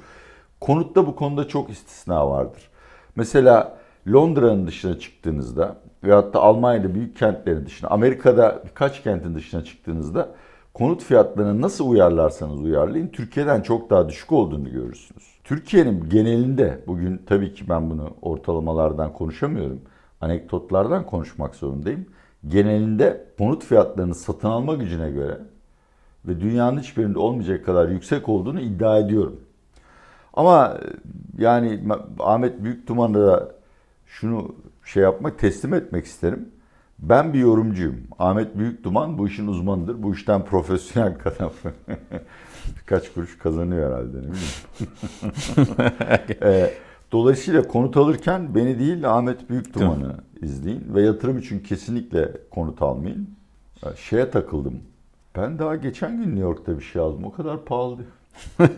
Konutta 0.60 1.06
bu 1.06 1.16
konuda 1.16 1.48
çok 1.48 1.70
istisna 1.70 2.30
vardır. 2.30 2.70
Mesela 3.16 3.78
Londra'nın 4.12 4.66
dışına 4.66 4.98
çıktığınızda 4.98 5.76
veyahut 6.04 6.34
da 6.34 6.40
Almanya'da 6.40 6.94
büyük 6.94 7.16
kentlerin 7.16 7.66
dışına, 7.66 7.90
Amerika'da 7.90 8.62
birkaç 8.64 9.02
kentin 9.02 9.34
dışına 9.34 9.64
çıktığınızda 9.64 10.28
konut 10.74 11.02
fiyatlarını 11.02 11.62
nasıl 11.62 11.90
uyarlarsanız 11.90 12.60
uyarlayın 12.60 13.08
Türkiye'den 13.08 13.60
çok 13.60 13.90
daha 13.90 14.08
düşük 14.08 14.32
olduğunu 14.32 14.70
görürsünüz. 14.70 15.24
Türkiye'nin 15.44 16.08
genelinde 16.10 16.84
bugün 16.86 17.22
tabii 17.26 17.54
ki 17.54 17.68
ben 17.68 17.90
bunu 17.90 18.10
ortalamalardan 18.22 19.12
konuşamıyorum. 19.12 19.80
Anekdotlardan 20.20 21.06
konuşmak 21.06 21.54
zorundayım. 21.54 22.06
Genelinde 22.48 23.24
konut 23.38 23.64
fiyatlarının 23.64 24.12
satın 24.12 24.48
alma 24.48 24.74
gücüne 24.74 25.10
göre 25.10 25.38
ve 26.28 26.40
dünyanın 26.40 26.80
hiçbirinde 26.80 27.18
olmayacak 27.18 27.66
kadar 27.66 27.88
yüksek 27.88 28.28
olduğunu 28.28 28.60
iddia 28.60 28.98
ediyorum. 28.98 29.40
Ama 30.34 30.78
e, 30.82 31.42
yani 31.42 31.80
Ahmet 32.20 32.64
Büyüktuman'a 32.64 33.14
da 33.26 33.52
şunu 34.06 34.54
şey 34.84 35.02
yapmak, 35.02 35.38
teslim 35.38 35.74
etmek 35.74 36.04
isterim. 36.06 36.48
Ben 36.98 37.32
bir 37.32 37.38
yorumcuyum. 37.38 37.96
Ahmet 38.18 38.58
Büyükduman 38.58 39.18
bu 39.18 39.28
işin 39.28 39.46
uzmanıdır. 39.46 40.02
Bu 40.02 40.14
işten 40.14 40.44
profesyonel 40.44 41.18
kadar. 41.18 41.50
Birkaç 42.80 43.12
kuruş 43.12 43.38
kazanıyor 43.38 43.90
herhalde 43.92 44.16
ne 44.18 44.22
bileyim. 44.22 45.92
Ee, 46.42 46.70
Dolayısıyla 47.12 47.68
konut 47.68 47.96
alırken 47.96 48.54
beni 48.54 48.78
değil 48.78 49.10
Ahmet 49.16 49.50
Büyükduman'ı 49.50 50.14
izleyin. 50.42 50.94
Ve 50.94 51.02
yatırım 51.02 51.38
için 51.38 51.60
kesinlikle 51.60 52.32
konut 52.50 52.82
almayın. 52.82 53.30
Ee, 53.84 53.88
Şeye 53.96 54.30
takıldım. 54.30 54.74
Ben 55.36 55.58
daha 55.58 55.76
geçen 55.76 56.16
gün 56.16 56.26
New 56.26 56.40
York'ta 56.40 56.78
bir 56.78 56.82
şey 56.84 57.02
aldım. 57.02 57.24
O 57.24 57.32
kadar 57.32 57.64
pahalı. 57.64 57.96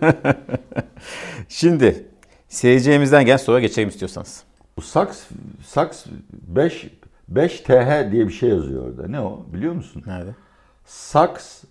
Şimdi 1.48 2.06
seyircilerimizden 2.48 3.24
gelen 3.24 3.37
soruya 3.37 3.61
geçelim 3.61 3.88
istiyorsanız. 3.88 4.42
Bu 4.76 4.82
Saks, 4.82 5.24
Saks 5.66 6.06
5, 6.32 6.90
5 7.28 7.61
TH 7.61 8.12
diye 8.12 8.28
bir 8.28 8.32
şey 8.32 8.48
yazıyor 8.48 8.87
orada. 8.88 9.08
Ne 9.08 9.20
o 9.20 9.46
biliyor 9.52 9.72
musun? 9.74 10.02
Nerede? 10.06 10.30
Saks 10.85 11.62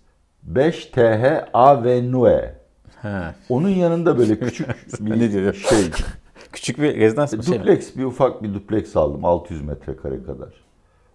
5 0.43 0.85
TH 0.85 1.25
Avenue. 1.53 2.55
Ha. 3.01 3.35
Onun 3.49 3.69
yanında 3.69 4.17
böyle 4.17 4.39
küçük 4.39 4.67
Ne 4.99 5.19
bir 5.19 5.31
diyor? 5.31 5.53
şey. 5.53 5.89
Küçük 6.51 6.77
bir 6.79 6.95
rezidans 6.97 7.33
bir 7.33 7.43
şey 7.43 7.53
mi? 7.53 7.59
dupleks 7.59 7.95
bir 7.95 8.03
ufak 8.03 8.43
bir 8.43 8.53
dupleks 8.53 8.95
aldım 8.95 9.25
600 9.25 9.61
metrekare 9.61 10.23
kadar. 10.23 10.49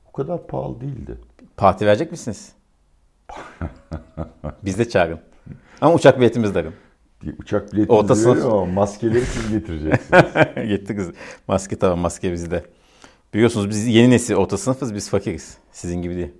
O 0.09 0.13
kadar 0.13 0.47
pahalı 0.47 0.81
değildi. 0.81 1.19
Parti 1.57 1.87
verecek 1.87 2.11
misiniz? 2.11 2.53
Biz 4.65 4.79
de 4.79 4.89
çağırın. 4.89 5.19
Ama 5.81 5.95
uçak 5.95 6.21
biletimiz. 6.21 6.55
Bir 6.55 6.67
uçak 7.39 7.73
biletinizi 7.73 7.93
Ortasına- 7.93 8.45
ama 8.45 8.65
maskeleri 8.67 9.25
siz 9.25 9.51
getireceksiniz. 9.51 10.23
Gitti 10.69 10.97
kız. 10.97 11.11
Maske 11.49 11.77
tamam 11.79 11.99
maske 11.99 12.33
bizde. 12.33 12.65
Biliyorsunuz 13.35 13.69
biz 13.71 13.87
yeni 13.87 14.11
nesil 14.11 14.35
orta 14.35 14.59
sınıfız 14.59 14.95
biz 14.95 15.11
fakiriz. 15.11 15.57
Sizin 15.73 16.03
gibi 16.03 16.17
değil. 16.17 16.33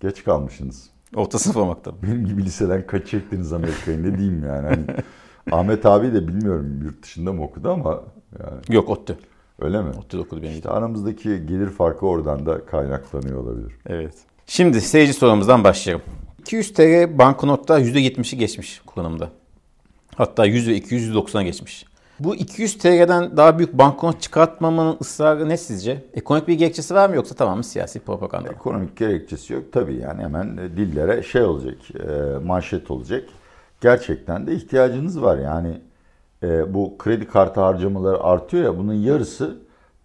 Geç 0.00 0.24
kalmışsınız. 0.24 0.90
Orta 1.16 1.38
sınıf 1.38 1.56
olmakta. 1.56 1.92
Benim 2.02 2.26
gibi 2.26 2.44
liseden 2.44 2.86
kaç 2.86 3.06
çektiniz 3.08 3.52
Amerika'yı 3.52 4.02
ne 4.02 4.18
diyeyim 4.18 4.44
yani. 4.46 4.66
Hani 4.66 4.84
Ahmet 5.52 5.86
abi 5.86 6.14
de 6.14 6.28
bilmiyorum 6.28 6.80
yurt 6.84 7.02
dışında 7.02 7.32
mı 7.32 7.42
okudu 7.44 7.70
ama 7.70 8.02
yani 8.40 8.60
Yok 8.68 8.88
ODTÜ. 8.88 9.18
öyle 9.60 9.82
mi? 9.82 9.90
ODTÜ'de 9.98 10.20
okudu 10.22 10.42
benim. 10.42 10.54
İşte 10.54 10.68
aramızdaki 10.70 11.28
gelir 11.46 11.68
farkı 11.70 12.06
oradan 12.06 12.46
da 12.46 12.66
kaynaklanıyor 12.66 13.42
olabilir. 13.42 13.72
Evet. 13.86 14.14
Şimdi 14.46 14.80
seyirci 14.80 15.12
sorumuzdan 15.12 15.64
başlayalım. 15.64 16.04
200 16.40 16.72
TL 16.72 17.18
banknotta 17.18 17.80
%70'i 17.80 18.38
geçmiş 18.38 18.80
kullanımda. 18.86 19.30
Hatta 20.18 20.44
100 20.44 20.68
ve 20.68 20.74
200 20.74 21.14
%90'a 21.14 21.42
geçmiş. 21.42 21.84
Bu 22.20 22.36
200 22.36 22.78
TL'den 22.78 23.36
daha 23.36 23.58
büyük 23.58 23.78
banknot 23.78 24.22
çıkartmamanın 24.22 24.96
ısrarı 25.00 25.48
ne 25.48 25.56
sizce? 25.56 26.04
Ekonomik 26.14 26.48
bir 26.48 26.54
gerekçesi 26.54 26.94
var 26.94 27.08
mı 27.08 27.16
yoksa 27.16 27.34
tamamen 27.34 27.62
siyasi 27.62 28.00
propaganda? 28.00 28.48
Ekonomik 28.48 28.96
gerekçesi 28.96 29.52
yok. 29.52 29.64
Tabii 29.72 29.96
yani 29.96 30.22
hemen 30.22 30.56
e, 30.56 30.76
dillere 30.76 31.22
şey 31.22 31.42
olacak, 31.42 31.76
e, 31.94 32.38
manşet 32.44 32.90
olacak. 32.90 33.24
Gerçekten 33.80 34.46
de 34.46 34.54
ihtiyacınız 34.54 35.22
var. 35.22 35.38
Yani 35.38 35.80
e, 36.42 36.74
bu 36.74 36.98
kredi 36.98 37.28
kartı 37.28 37.60
harcamaları 37.60 38.22
artıyor 38.22 38.64
ya 38.64 38.78
bunun 38.78 38.94
yarısı 38.94 39.56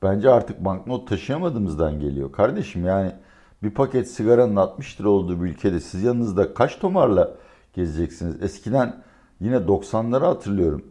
bence 0.03 0.29
artık 0.29 0.65
banknot 0.65 1.07
taşıyamadığımızdan 1.07 1.99
geliyor. 1.99 2.31
Kardeşim 2.31 2.85
yani 2.85 3.11
bir 3.63 3.71
paket 3.71 4.07
sigaranın 4.11 4.55
60 4.55 5.01
lira 5.01 5.09
olduğu 5.09 5.43
bir 5.43 5.49
ülkede 5.49 5.79
siz 5.79 6.03
yanınızda 6.03 6.53
kaç 6.53 6.79
tomarla 6.79 7.31
gezeceksiniz? 7.73 8.43
Eskiden 8.43 9.02
yine 9.43 9.55
90'ları 9.55 10.25
hatırlıyorum. 10.25 10.83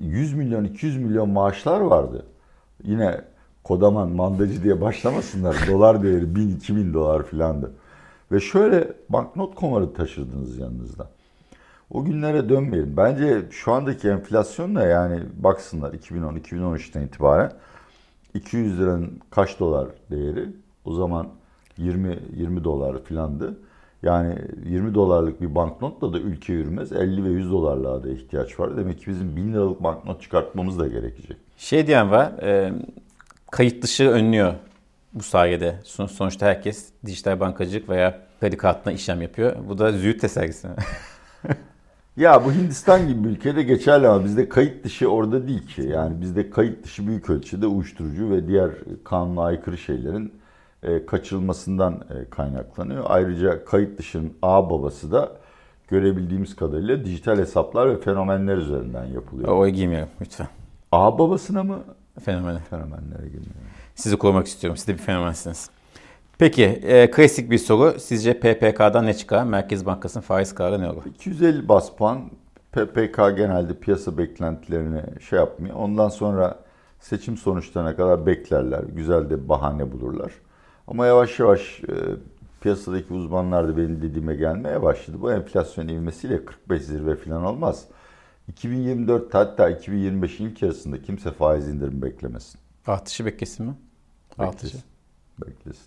100 0.00 0.34
milyon 0.34 0.64
200 0.64 0.96
milyon 0.96 1.30
maaşlar 1.30 1.80
vardı. 1.80 2.26
Yine 2.84 3.20
kodaman 3.64 4.10
mandacı 4.10 4.62
diye 4.62 4.80
başlamasınlar. 4.80 5.56
Dolar 5.68 6.02
değeri 6.02 6.24
1000-2000 6.24 6.94
dolar 6.94 7.26
filandı. 7.26 7.72
Ve 8.32 8.40
şöyle 8.40 8.92
banknot 9.08 9.54
komarı 9.54 9.92
taşırdınız 9.92 10.58
yanınızda. 10.58 11.10
O 11.90 12.04
günlere 12.04 12.48
dönmeyelim. 12.48 12.96
Bence 12.96 13.42
şu 13.50 13.72
andaki 13.72 14.08
enflasyonla 14.08 14.82
yani 14.82 15.22
baksınlar 15.36 15.92
2010-2013'ten 15.92 17.02
itibaren 17.02 17.52
200 18.34 18.80
liranın 18.80 19.20
kaç 19.30 19.60
dolar 19.60 19.88
değeri? 20.10 20.48
O 20.84 20.94
zaman 20.94 21.28
20 21.76 22.18
20 22.36 22.64
dolar 22.64 23.02
filandı. 23.04 23.58
Yani 24.02 24.34
20 24.64 24.94
dolarlık 24.94 25.40
bir 25.40 25.54
banknotla 25.54 26.12
da 26.12 26.18
ülke 26.18 26.52
yürümez. 26.52 26.92
50 26.92 27.24
ve 27.24 27.28
100 27.28 27.50
dolarlığa 27.50 28.02
da 28.02 28.08
ihtiyaç 28.08 28.60
var. 28.60 28.76
Demek 28.76 29.00
ki 29.00 29.06
bizim 29.06 29.36
1000 29.36 29.52
liralık 29.52 29.82
banknot 29.82 30.22
çıkartmamız 30.22 30.78
da 30.78 30.88
gerekecek. 30.88 31.36
Şey 31.56 31.86
diyen 31.86 32.10
var, 32.10 32.32
e, 32.42 32.72
kayıt 33.50 33.82
dışı 33.82 34.08
önlüyor 34.10 34.54
bu 35.14 35.22
sayede. 35.22 35.74
Son- 35.84 36.06
Sonuçta 36.06 36.46
herkes 36.46 36.88
dijital 37.06 37.40
bankacılık 37.40 37.88
veya 37.88 38.18
kredi 38.40 38.56
kartına 38.56 38.92
işlem 38.92 39.22
yapıyor. 39.22 39.56
Bu 39.68 39.78
da 39.78 39.92
züğürt 39.92 40.20
tesergisi. 40.20 40.68
Ya 42.16 42.44
bu 42.44 42.52
Hindistan 42.52 43.08
gibi 43.08 43.24
bir 43.24 43.28
ülkede 43.28 43.62
geçerli 43.62 44.08
ama 44.08 44.24
bizde 44.24 44.48
kayıt 44.48 44.84
dışı 44.84 45.08
orada 45.08 45.48
değil 45.48 45.66
ki. 45.66 45.82
Yani 45.82 46.20
bizde 46.20 46.50
kayıt 46.50 46.84
dışı 46.84 47.06
büyük 47.06 47.30
ölçüde 47.30 47.66
uyuşturucu 47.66 48.30
ve 48.30 48.48
diğer 48.48 48.70
kanuna 49.04 49.42
aykırı 49.44 49.78
şeylerin 49.78 50.32
e, 50.82 51.06
kaçırılmasından 51.06 51.94
e, 51.94 52.30
kaynaklanıyor. 52.30 53.04
Ayrıca 53.06 53.64
kayıt 53.64 53.98
dışının 53.98 54.32
ağ 54.42 54.70
babası 54.70 55.12
da 55.12 55.32
görebildiğimiz 55.88 56.56
kadarıyla 56.56 57.04
dijital 57.04 57.38
hesaplar 57.38 57.90
ve 57.90 58.00
fenomenler 58.00 58.56
üzerinden 58.56 59.04
yapılıyor. 59.04 59.48
Oy 59.48 59.70
giymiyorum 59.70 60.08
lütfen. 60.20 60.48
Ağ 60.92 61.18
babasına 61.18 61.62
mı 61.64 61.78
Fenomeni. 62.24 62.58
fenomenlere 62.58 63.26
girmiyor? 63.26 63.54
Sizi 63.94 64.16
korumak 64.16 64.46
istiyorum. 64.46 64.76
Siz 64.76 64.88
de 64.88 64.92
bir 64.92 64.98
fenomensiniz. 64.98 65.70
Peki 66.38 66.64
e, 66.64 67.10
klasik 67.10 67.50
bir 67.50 67.58
soru. 67.58 68.00
Sizce 68.00 68.40
PPK'dan 68.40 69.06
ne 69.06 69.14
çıkar? 69.14 69.44
Merkez 69.44 69.86
Bankası'nın 69.86 70.22
faiz 70.22 70.54
kararı 70.54 70.80
ne 70.82 70.90
olur? 70.90 71.02
250 71.06 71.68
bas 71.68 71.90
puan 71.96 72.30
PPK 72.72 73.16
genelde 73.16 73.74
piyasa 73.74 74.18
beklentilerini 74.18 75.02
şey 75.20 75.38
yapmıyor. 75.38 75.76
Ondan 75.76 76.08
sonra 76.08 76.58
seçim 77.00 77.36
sonuçlarına 77.36 77.96
kadar 77.96 78.26
beklerler. 78.26 78.82
Güzel 78.82 79.30
de 79.30 79.48
bahane 79.48 79.92
bulurlar. 79.92 80.32
Ama 80.90 81.06
yavaş 81.06 81.38
yavaş 81.38 81.80
e, 81.80 81.94
piyasadaki 82.60 83.14
uzmanlar 83.14 83.68
da 83.68 83.76
benim 83.76 84.02
dediğime 84.02 84.34
gelmeye 84.34 84.82
başladı. 84.82 85.16
Bu 85.20 85.32
enflasyon 85.32 85.88
ivmesiyle 85.88 86.44
45 86.44 86.82
zirve 86.82 87.16
falan 87.16 87.44
olmaz. 87.44 87.84
2024 88.48 89.34
hatta 89.34 89.70
2025 89.70 90.40
ilk 90.40 90.62
yarısında 90.62 91.02
kimse 91.02 91.30
faiz 91.30 91.68
indirim 91.68 92.02
beklemesin. 92.02 92.60
Artışı 92.86 93.26
beklesin 93.26 93.66
mi? 93.66 93.74
Artışı. 94.38 94.64
Beklesin. 94.66 94.84
beklesin. 95.46 95.86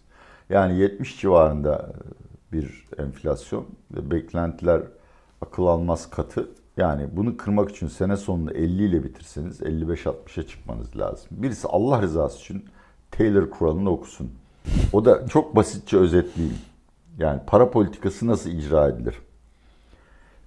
Yani 0.49 0.79
70 0.79 1.19
civarında 1.21 1.93
bir 2.51 2.87
enflasyon 2.97 3.65
ve 3.91 4.11
beklentiler 4.11 4.81
akıl 5.41 5.65
almaz 5.65 6.09
katı. 6.09 6.49
Yani 6.77 7.09
bunu 7.11 7.37
kırmak 7.37 7.69
için 7.69 7.87
sene 7.87 8.17
sonunda 8.17 8.53
50 8.53 8.83
ile 8.83 9.03
bitirseniz 9.03 9.61
55-60'a 9.61 10.47
çıkmanız 10.47 10.97
lazım. 10.97 11.27
Birisi 11.31 11.67
Allah 11.67 12.01
rızası 12.01 12.39
için 12.39 12.65
Taylor 13.11 13.49
kuralını 13.49 13.89
okusun. 13.89 14.31
O 14.93 15.05
da 15.05 15.27
çok 15.27 15.55
basitçe 15.55 15.97
özetleyeyim. 15.97 16.57
Yani 17.17 17.39
para 17.47 17.71
politikası 17.71 18.27
nasıl 18.27 18.49
icra 18.49 18.87
edilir? 18.87 19.15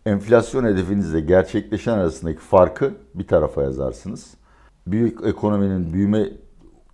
Enflasyon 0.07 0.65
hedefinizle 0.65 1.21
gerçekleşen 1.21 1.99
arasındaki 1.99 2.39
farkı 2.39 2.95
bir 3.15 3.27
tarafa 3.27 3.63
yazarsınız. 3.63 4.35
Büyük 4.87 5.27
ekonominin 5.27 5.93
büyüme 5.93 6.29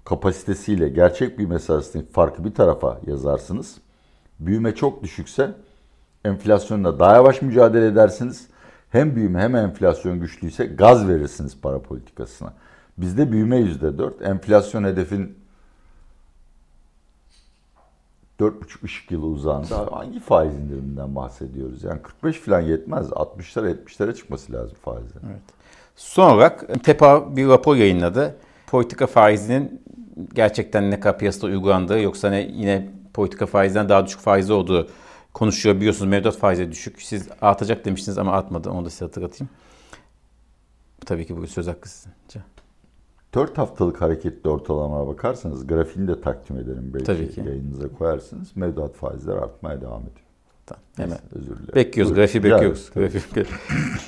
kapasitesiyle 0.05 0.89
gerçek 0.89 1.39
büyüme 1.39 1.55
arasındaki 1.55 2.13
farkı 2.13 2.45
bir 2.45 2.55
tarafa 2.55 3.01
yazarsınız. 3.07 3.77
Büyüme 4.41 4.75
çok 4.75 5.03
düşükse 5.03 5.55
enflasyonla 6.25 6.99
daha 6.99 7.15
yavaş 7.15 7.43
mücadele 7.43 7.87
edersiniz. 7.87 8.47
Hem 8.91 9.17
büyüme 9.17 9.41
hem 9.41 9.57
enflasyon 9.57 10.21
güçlüyse 10.21 10.67
gaz 10.67 11.09
verirsiniz 11.09 11.61
para 11.61 11.83
politikasına. 11.83 12.53
Bizde 12.99 13.33
büyüme 13.33 13.61
%4, 13.61 14.25
enflasyon 14.25 14.85
hedefin 14.85 15.42
4,5 18.43 18.85
ışık 18.85 19.11
yılı 19.11 19.27
uzağında 19.27 19.89
hangi 19.93 20.21
faiz 20.21 20.55
indiriminden 20.55 21.15
bahsediyoruz? 21.15 21.85
Yani 21.85 22.03
45 22.03 22.37
falan 22.37 22.61
yetmez. 22.61 23.09
60'lara 23.09 23.77
70'lere 23.77 24.15
çıkması 24.15 24.53
lazım 24.53 24.77
faizlerin. 24.85 25.27
Evet. 25.27 25.43
Son 25.97 26.31
olarak 26.31 26.85
TEPA 26.85 27.37
bir 27.37 27.49
rapor 27.49 27.77
yayınladı. 27.77 28.37
Politika 28.67 29.07
faizinin 29.07 29.83
gerçekten 30.35 30.91
ne 30.91 31.01
kadar 31.01 31.19
piyasada 31.19 31.47
uygulandığı 31.47 32.01
yoksa 32.01 32.31
ne 32.31 32.41
yine 32.41 32.91
politika 33.15 33.47
faizden 33.47 33.89
daha 33.89 34.07
düşük 34.07 34.21
faizi 34.21 34.53
olduğu 34.53 34.89
konuşuyor. 35.35 35.77
Biliyorsunuz 35.77 36.11
mevduat 36.11 36.37
faizi 36.37 36.73
düşük. 36.73 37.03
Siz 37.03 37.29
artacak 37.41 37.85
demiştiniz 37.85 38.19
ama 38.19 38.33
artmadı. 38.33 38.71
Onu 38.71 38.85
da 38.85 38.91
size 38.91 39.05
hatırlatayım. 39.05 39.51
Tabii 41.07 41.27
ki 41.27 41.37
bu 41.37 41.47
söz 41.47 41.67
hakkı 41.67 41.89
sizince. 41.89 42.52
4 43.35 43.59
haftalık 43.59 44.01
hareketli 44.01 44.51
ortalamaya 44.51 45.07
bakarsanız 45.07 45.67
grafiğini 45.67 46.09
de 46.09 46.21
takdim 46.21 46.57
ederim. 46.57 46.91
Belki 46.95 47.05
Tabii 47.05 47.31
ki. 47.31 47.41
yayınınıza 47.41 47.89
koyarsınız. 47.89 48.57
Mevduat 48.57 48.95
faizleri 48.95 49.39
artmaya 49.39 49.81
devam 49.81 50.01
ediyor. 50.01 50.27
Tamam, 50.67 50.83
hemen. 50.97 51.19
Özür 51.35 51.47
dilerim. 51.47 51.75
Bekliyoruz, 51.75 52.15
grafiği 52.15 52.45
bekliyoruz. 52.45 52.91
Grafiği. 52.95 53.47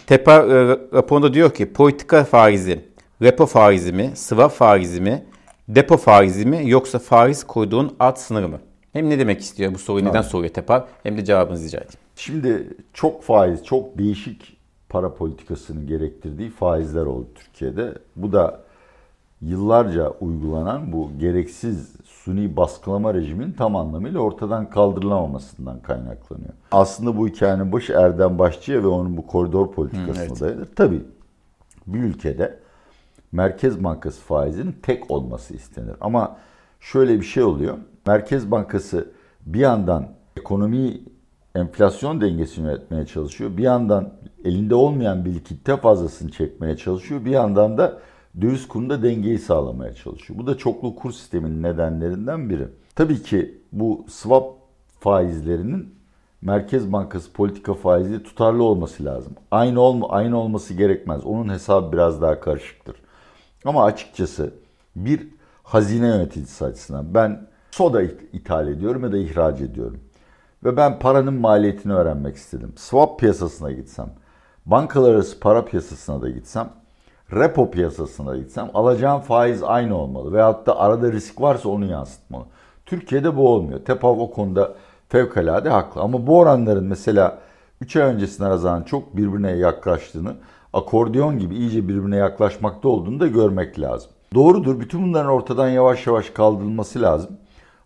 TEPA 0.06 0.32
e, 0.32 0.66
raporunda 0.92 1.34
diyor 1.34 1.50
ki 1.50 1.72
politika 1.72 2.24
faizi, 2.24 2.84
repo 3.22 3.46
faizi 3.46 3.92
mi, 3.92 4.10
swap 4.14 4.52
faizi 4.52 5.00
mi, 5.00 5.24
depo 5.68 5.96
faizi 5.96 6.46
mi 6.46 6.70
yoksa 6.70 6.98
faiz 6.98 7.44
koyduğun 7.44 7.96
alt 8.00 8.18
sınırı 8.18 8.48
mı? 8.48 8.60
Hem 8.92 9.10
ne 9.10 9.18
demek 9.18 9.40
istiyor 9.40 9.74
bu 9.74 9.78
soruyu 9.78 10.04
neden 10.04 10.22
soruyor 10.22 10.54
TEPA 10.54 10.88
hem 11.02 11.16
de 11.16 11.24
cevabınızı 11.24 11.66
rica 11.66 11.78
edeyim. 11.78 11.98
Şimdi 12.16 12.76
çok 12.92 13.22
faiz, 13.22 13.64
çok 13.64 13.98
değişik 13.98 14.56
para 14.88 15.14
politikasının 15.14 15.87
gerektirdiği 15.87 16.50
faizler 16.50 17.06
oldu 17.06 17.28
Türkiye'de. 17.34 17.94
Bu 18.16 18.32
da 18.32 18.64
yıllarca 19.44 20.11
uygulanan 20.11 20.92
bu 20.92 21.11
gereksiz 21.18 21.92
suni 22.04 22.57
baskılama 22.57 23.14
rejimin 23.14 23.52
tam 23.52 23.76
anlamıyla 23.76 24.20
ortadan 24.20 24.70
kaldırılamamasından 24.70 25.80
kaynaklanıyor. 25.80 26.52
Aslında 26.72 27.16
bu 27.16 27.28
hikayenin 27.28 27.72
başı 27.72 27.92
Erdem 27.92 28.38
Başçı'ya 28.38 28.83
ve 28.83 28.87
onun 28.87 29.16
bu 29.16 29.26
koridor 29.26 29.72
politikasına 29.72 30.24
evet. 30.24 30.40
dayanır. 30.40 30.68
Tabii 30.76 31.02
bir 31.87 31.98
ülkede 31.98 32.59
Merkez 33.33 33.85
Bankası 33.85 34.20
faizinin 34.20 34.76
tek 34.83 35.11
olması 35.11 35.54
istenir. 35.54 35.96
Ama 36.00 36.37
şöyle 36.80 37.20
bir 37.20 37.24
şey 37.24 37.42
oluyor. 37.42 37.78
Merkez 38.07 38.50
Bankası 38.50 39.11
bir 39.46 39.61
yandan 39.61 40.09
ekonomiyi 40.37 41.04
enflasyon 41.54 42.20
dengesini 42.20 42.66
yönetmeye 42.66 43.07
çalışıyor. 43.07 43.57
Bir 43.57 43.62
yandan 43.62 44.12
elinde 44.44 44.74
olmayan 44.74 45.24
bir 45.24 45.35
likitte 45.35 45.76
fazlasını 45.76 46.30
çekmeye 46.30 46.76
çalışıyor. 46.76 47.24
Bir 47.24 47.30
yandan 47.30 47.78
da 47.78 47.98
döviz 48.40 48.68
kurunda 48.68 49.02
dengeyi 49.02 49.38
sağlamaya 49.38 49.94
çalışıyor. 49.94 50.38
Bu 50.38 50.46
da 50.46 50.58
çoklu 50.58 50.96
kur 50.96 51.12
sisteminin 51.12 51.62
nedenlerinden 51.62 52.50
biri. 52.50 52.68
Tabii 52.94 53.22
ki 53.22 53.60
bu 53.72 54.06
swap 54.08 54.44
faizlerinin 55.00 55.94
Merkez 56.42 56.92
Bankası 56.92 57.32
politika 57.32 57.74
faizi 57.74 58.22
tutarlı 58.22 58.62
olması 58.62 59.04
lazım. 59.04 59.32
Aynı 59.50 59.80
olma 59.80 60.08
aynı 60.08 60.38
olması 60.38 60.74
gerekmez. 60.74 61.24
Onun 61.24 61.52
hesabı 61.52 61.92
biraz 61.92 62.22
daha 62.22 62.40
karışıktır. 62.40 62.96
Ama 63.64 63.84
açıkçası 63.84 64.54
bir 64.96 65.28
hazine 65.62 66.06
yöneticisi 66.06 66.64
açısından 66.64 67.14
ben 67.14 67.46
soda 67.70 68.02
ithal 68.32 68.68
ediyorum 68.68 69.04
ya 69.04 69.12
da 69.12 69.18
ihraç 69.18 69.60
ediyorum. 69.60 70.00
Ve 70.64 70.76
ben 70.76 70.98
paranın 70.98 71.34
maliyetini 71.34 71.92
öğrenmek 71.92 72.36
istedim. 72.36 72.72
Swap 72.76 73.20
piyasasına 73.20 73.72
gitsem, 73.72 74.10
bankalar 74.66 75.14
arası 75.14 75.40
para 75.40 75.64
piyasasına 75.64 76.22
da 76.22 76.30
gitsem 76.30 76.70
repo 77.32 77.70
piyasasına 77.70 78.37
gitsem 78.37 78.70
alacağım 78.74 79.20
faiz 79.20 79.62
aynı 79.62 79.96
olmalı. 79.96 80.32
Veyahut 80.32 80.66
da 80.66 80.78
arada 80.78 81.12
risk 81.12 81.40
varsa 81.40 81.68
onu 81.68 81.84
yansıtmalı. 81.87 82.44
Türkiye'de 82.87 83.37
bu 83.37 83.48
olmuyor. 83.48 83.80
TEPAV 83.84 84.18
o 84.18 84.30
konuda 84.30 84.74
fevkalade 85.08 85.68
haklı. 85.68 86.00
Ama 86.00 86.26
bu 86.26 86.38
oranların 86.38 86.84
mesela 86.84 87.38
3 87.80 87.96
ay 87.96 88.02
öncesine 88.02 88.48
nazaran 88.48 88.82
çok 88.82 89.16
birbirine 89.16 89.52
yaklaştığını, 89.52 90.34
akordeon 90.72 91.38
gibi 91.38 91.54
iyice 91.56 91.88
birbirine 91.88 92.16
yaklaşmakta 92.16 92.88
olduğunu 92.88 93.20
da 93.20 93.26
görmek 93.26 93.80
lazım. 93.80 94.10
Doğrudur. 94.34 94.80
Bütün 94.80 95.02
bunların 95.02 95.30
ortadan 95.30 95.68
yavaş 95.68 96.06
yavaş 96.06 96.30
kaldırılması 96.30 97.02
lazım. 97.02 97.37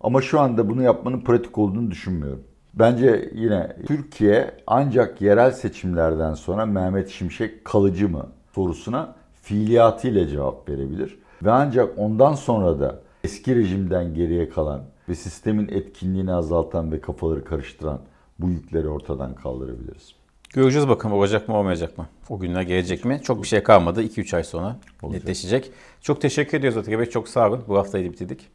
Ama 0.00 0.22
şu 0.22 0.40
anda 0.40 0.70
bunu 0.70 0.82
yapmanın 0.82 1.20
pratik 1.20 1.58
olduğunu 1.58 1.90
düşünmüyorum. 1.90 2.42
Bence 2.74 3.30
yine 3.34 3.76
Türkiye 3.86 4.54
ancak 4.66 5.20
yerel 5.20 5.50
seçimlerden 5.50 6.34
sonra 6.34 6.66
Mehmet 6.66 7.08
Şimşek 7.08 7.64
kalıcı 7.64 8.08
mı 8.08 8.26
sorusuna 8.54 9.14
fiiliyatıyla 9.48 10.28
cevap 10.28 10.68
verebilir. 10.68 11.18
Ve 11.42 11.50
ancak 11.50 11.98
ondan 11.98 12.34
sonra 12.34 12.80
da 12.80 13.00
eski 13.24 13.56
rejimden 13.56 14.14
geriye 14.14 14.48
kalan 14.48 14.82
ve 15.08 15.14
sistemin 15.14 15.68
etkinliğini 15.68 16.32
azaltan 16.32 16.92
ve 16.92 17.00
kafaları 17.00 17.44
karıştıran 17.44 18.00
bu 18.38 18.48
yükleri 18.50 18.88
ortadan 18.88 19.34
kaldırabiliriz. 19.34 20.14
Göreceğiz 20.54 20.88
bakalım 20.88 21.16
olacak 21.16 21.48
mı 21.48 21.56
olmayacak 21.56 21.98
mı? 21.98 22.06
O 22.28 22.38
günler 22.38 22.62
gelecek 22.62 23.04
mi? 23.04 23.20
Çok 23.22 23.42
bir 23.42 23.48
şey 23.48 23.62
kalmadı. 23.62 24.02
2-3 24.02 24.36
ay 24.36 24.44
sonra 24.44 24.76
olacak. 25.02 25.22
netleşecek. 25.22 25.70
Çok 26.00 26.20
teşekkür 26.20 26.58
ediyoruz 26.58 26.78
Atilla 26.78 26.98
Bey. 26.98 27.06
Çok 27.06 27.28
sağ 27.28 27.48
olun. 27.48 27.64
Bu 27.68 27.78
haftayı 27.78 28.12
bitirdik. 28.12 28.48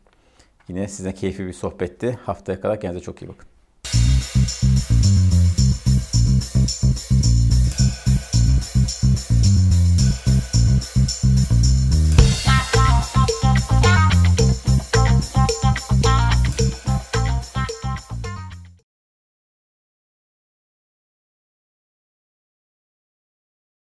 Yine 0.67 0.87
size 0.87 1.13
keyifli 1.13 1.47
bir 1.47 1.53
sohbetti. 1.53 2.19
Haftaya 2.25 2.61
kadar 2.61 2.79
kendinize 2.79 3.05
çok 3.05 3.21
iyi 3.21 3.27
bakın. 3.27 3.52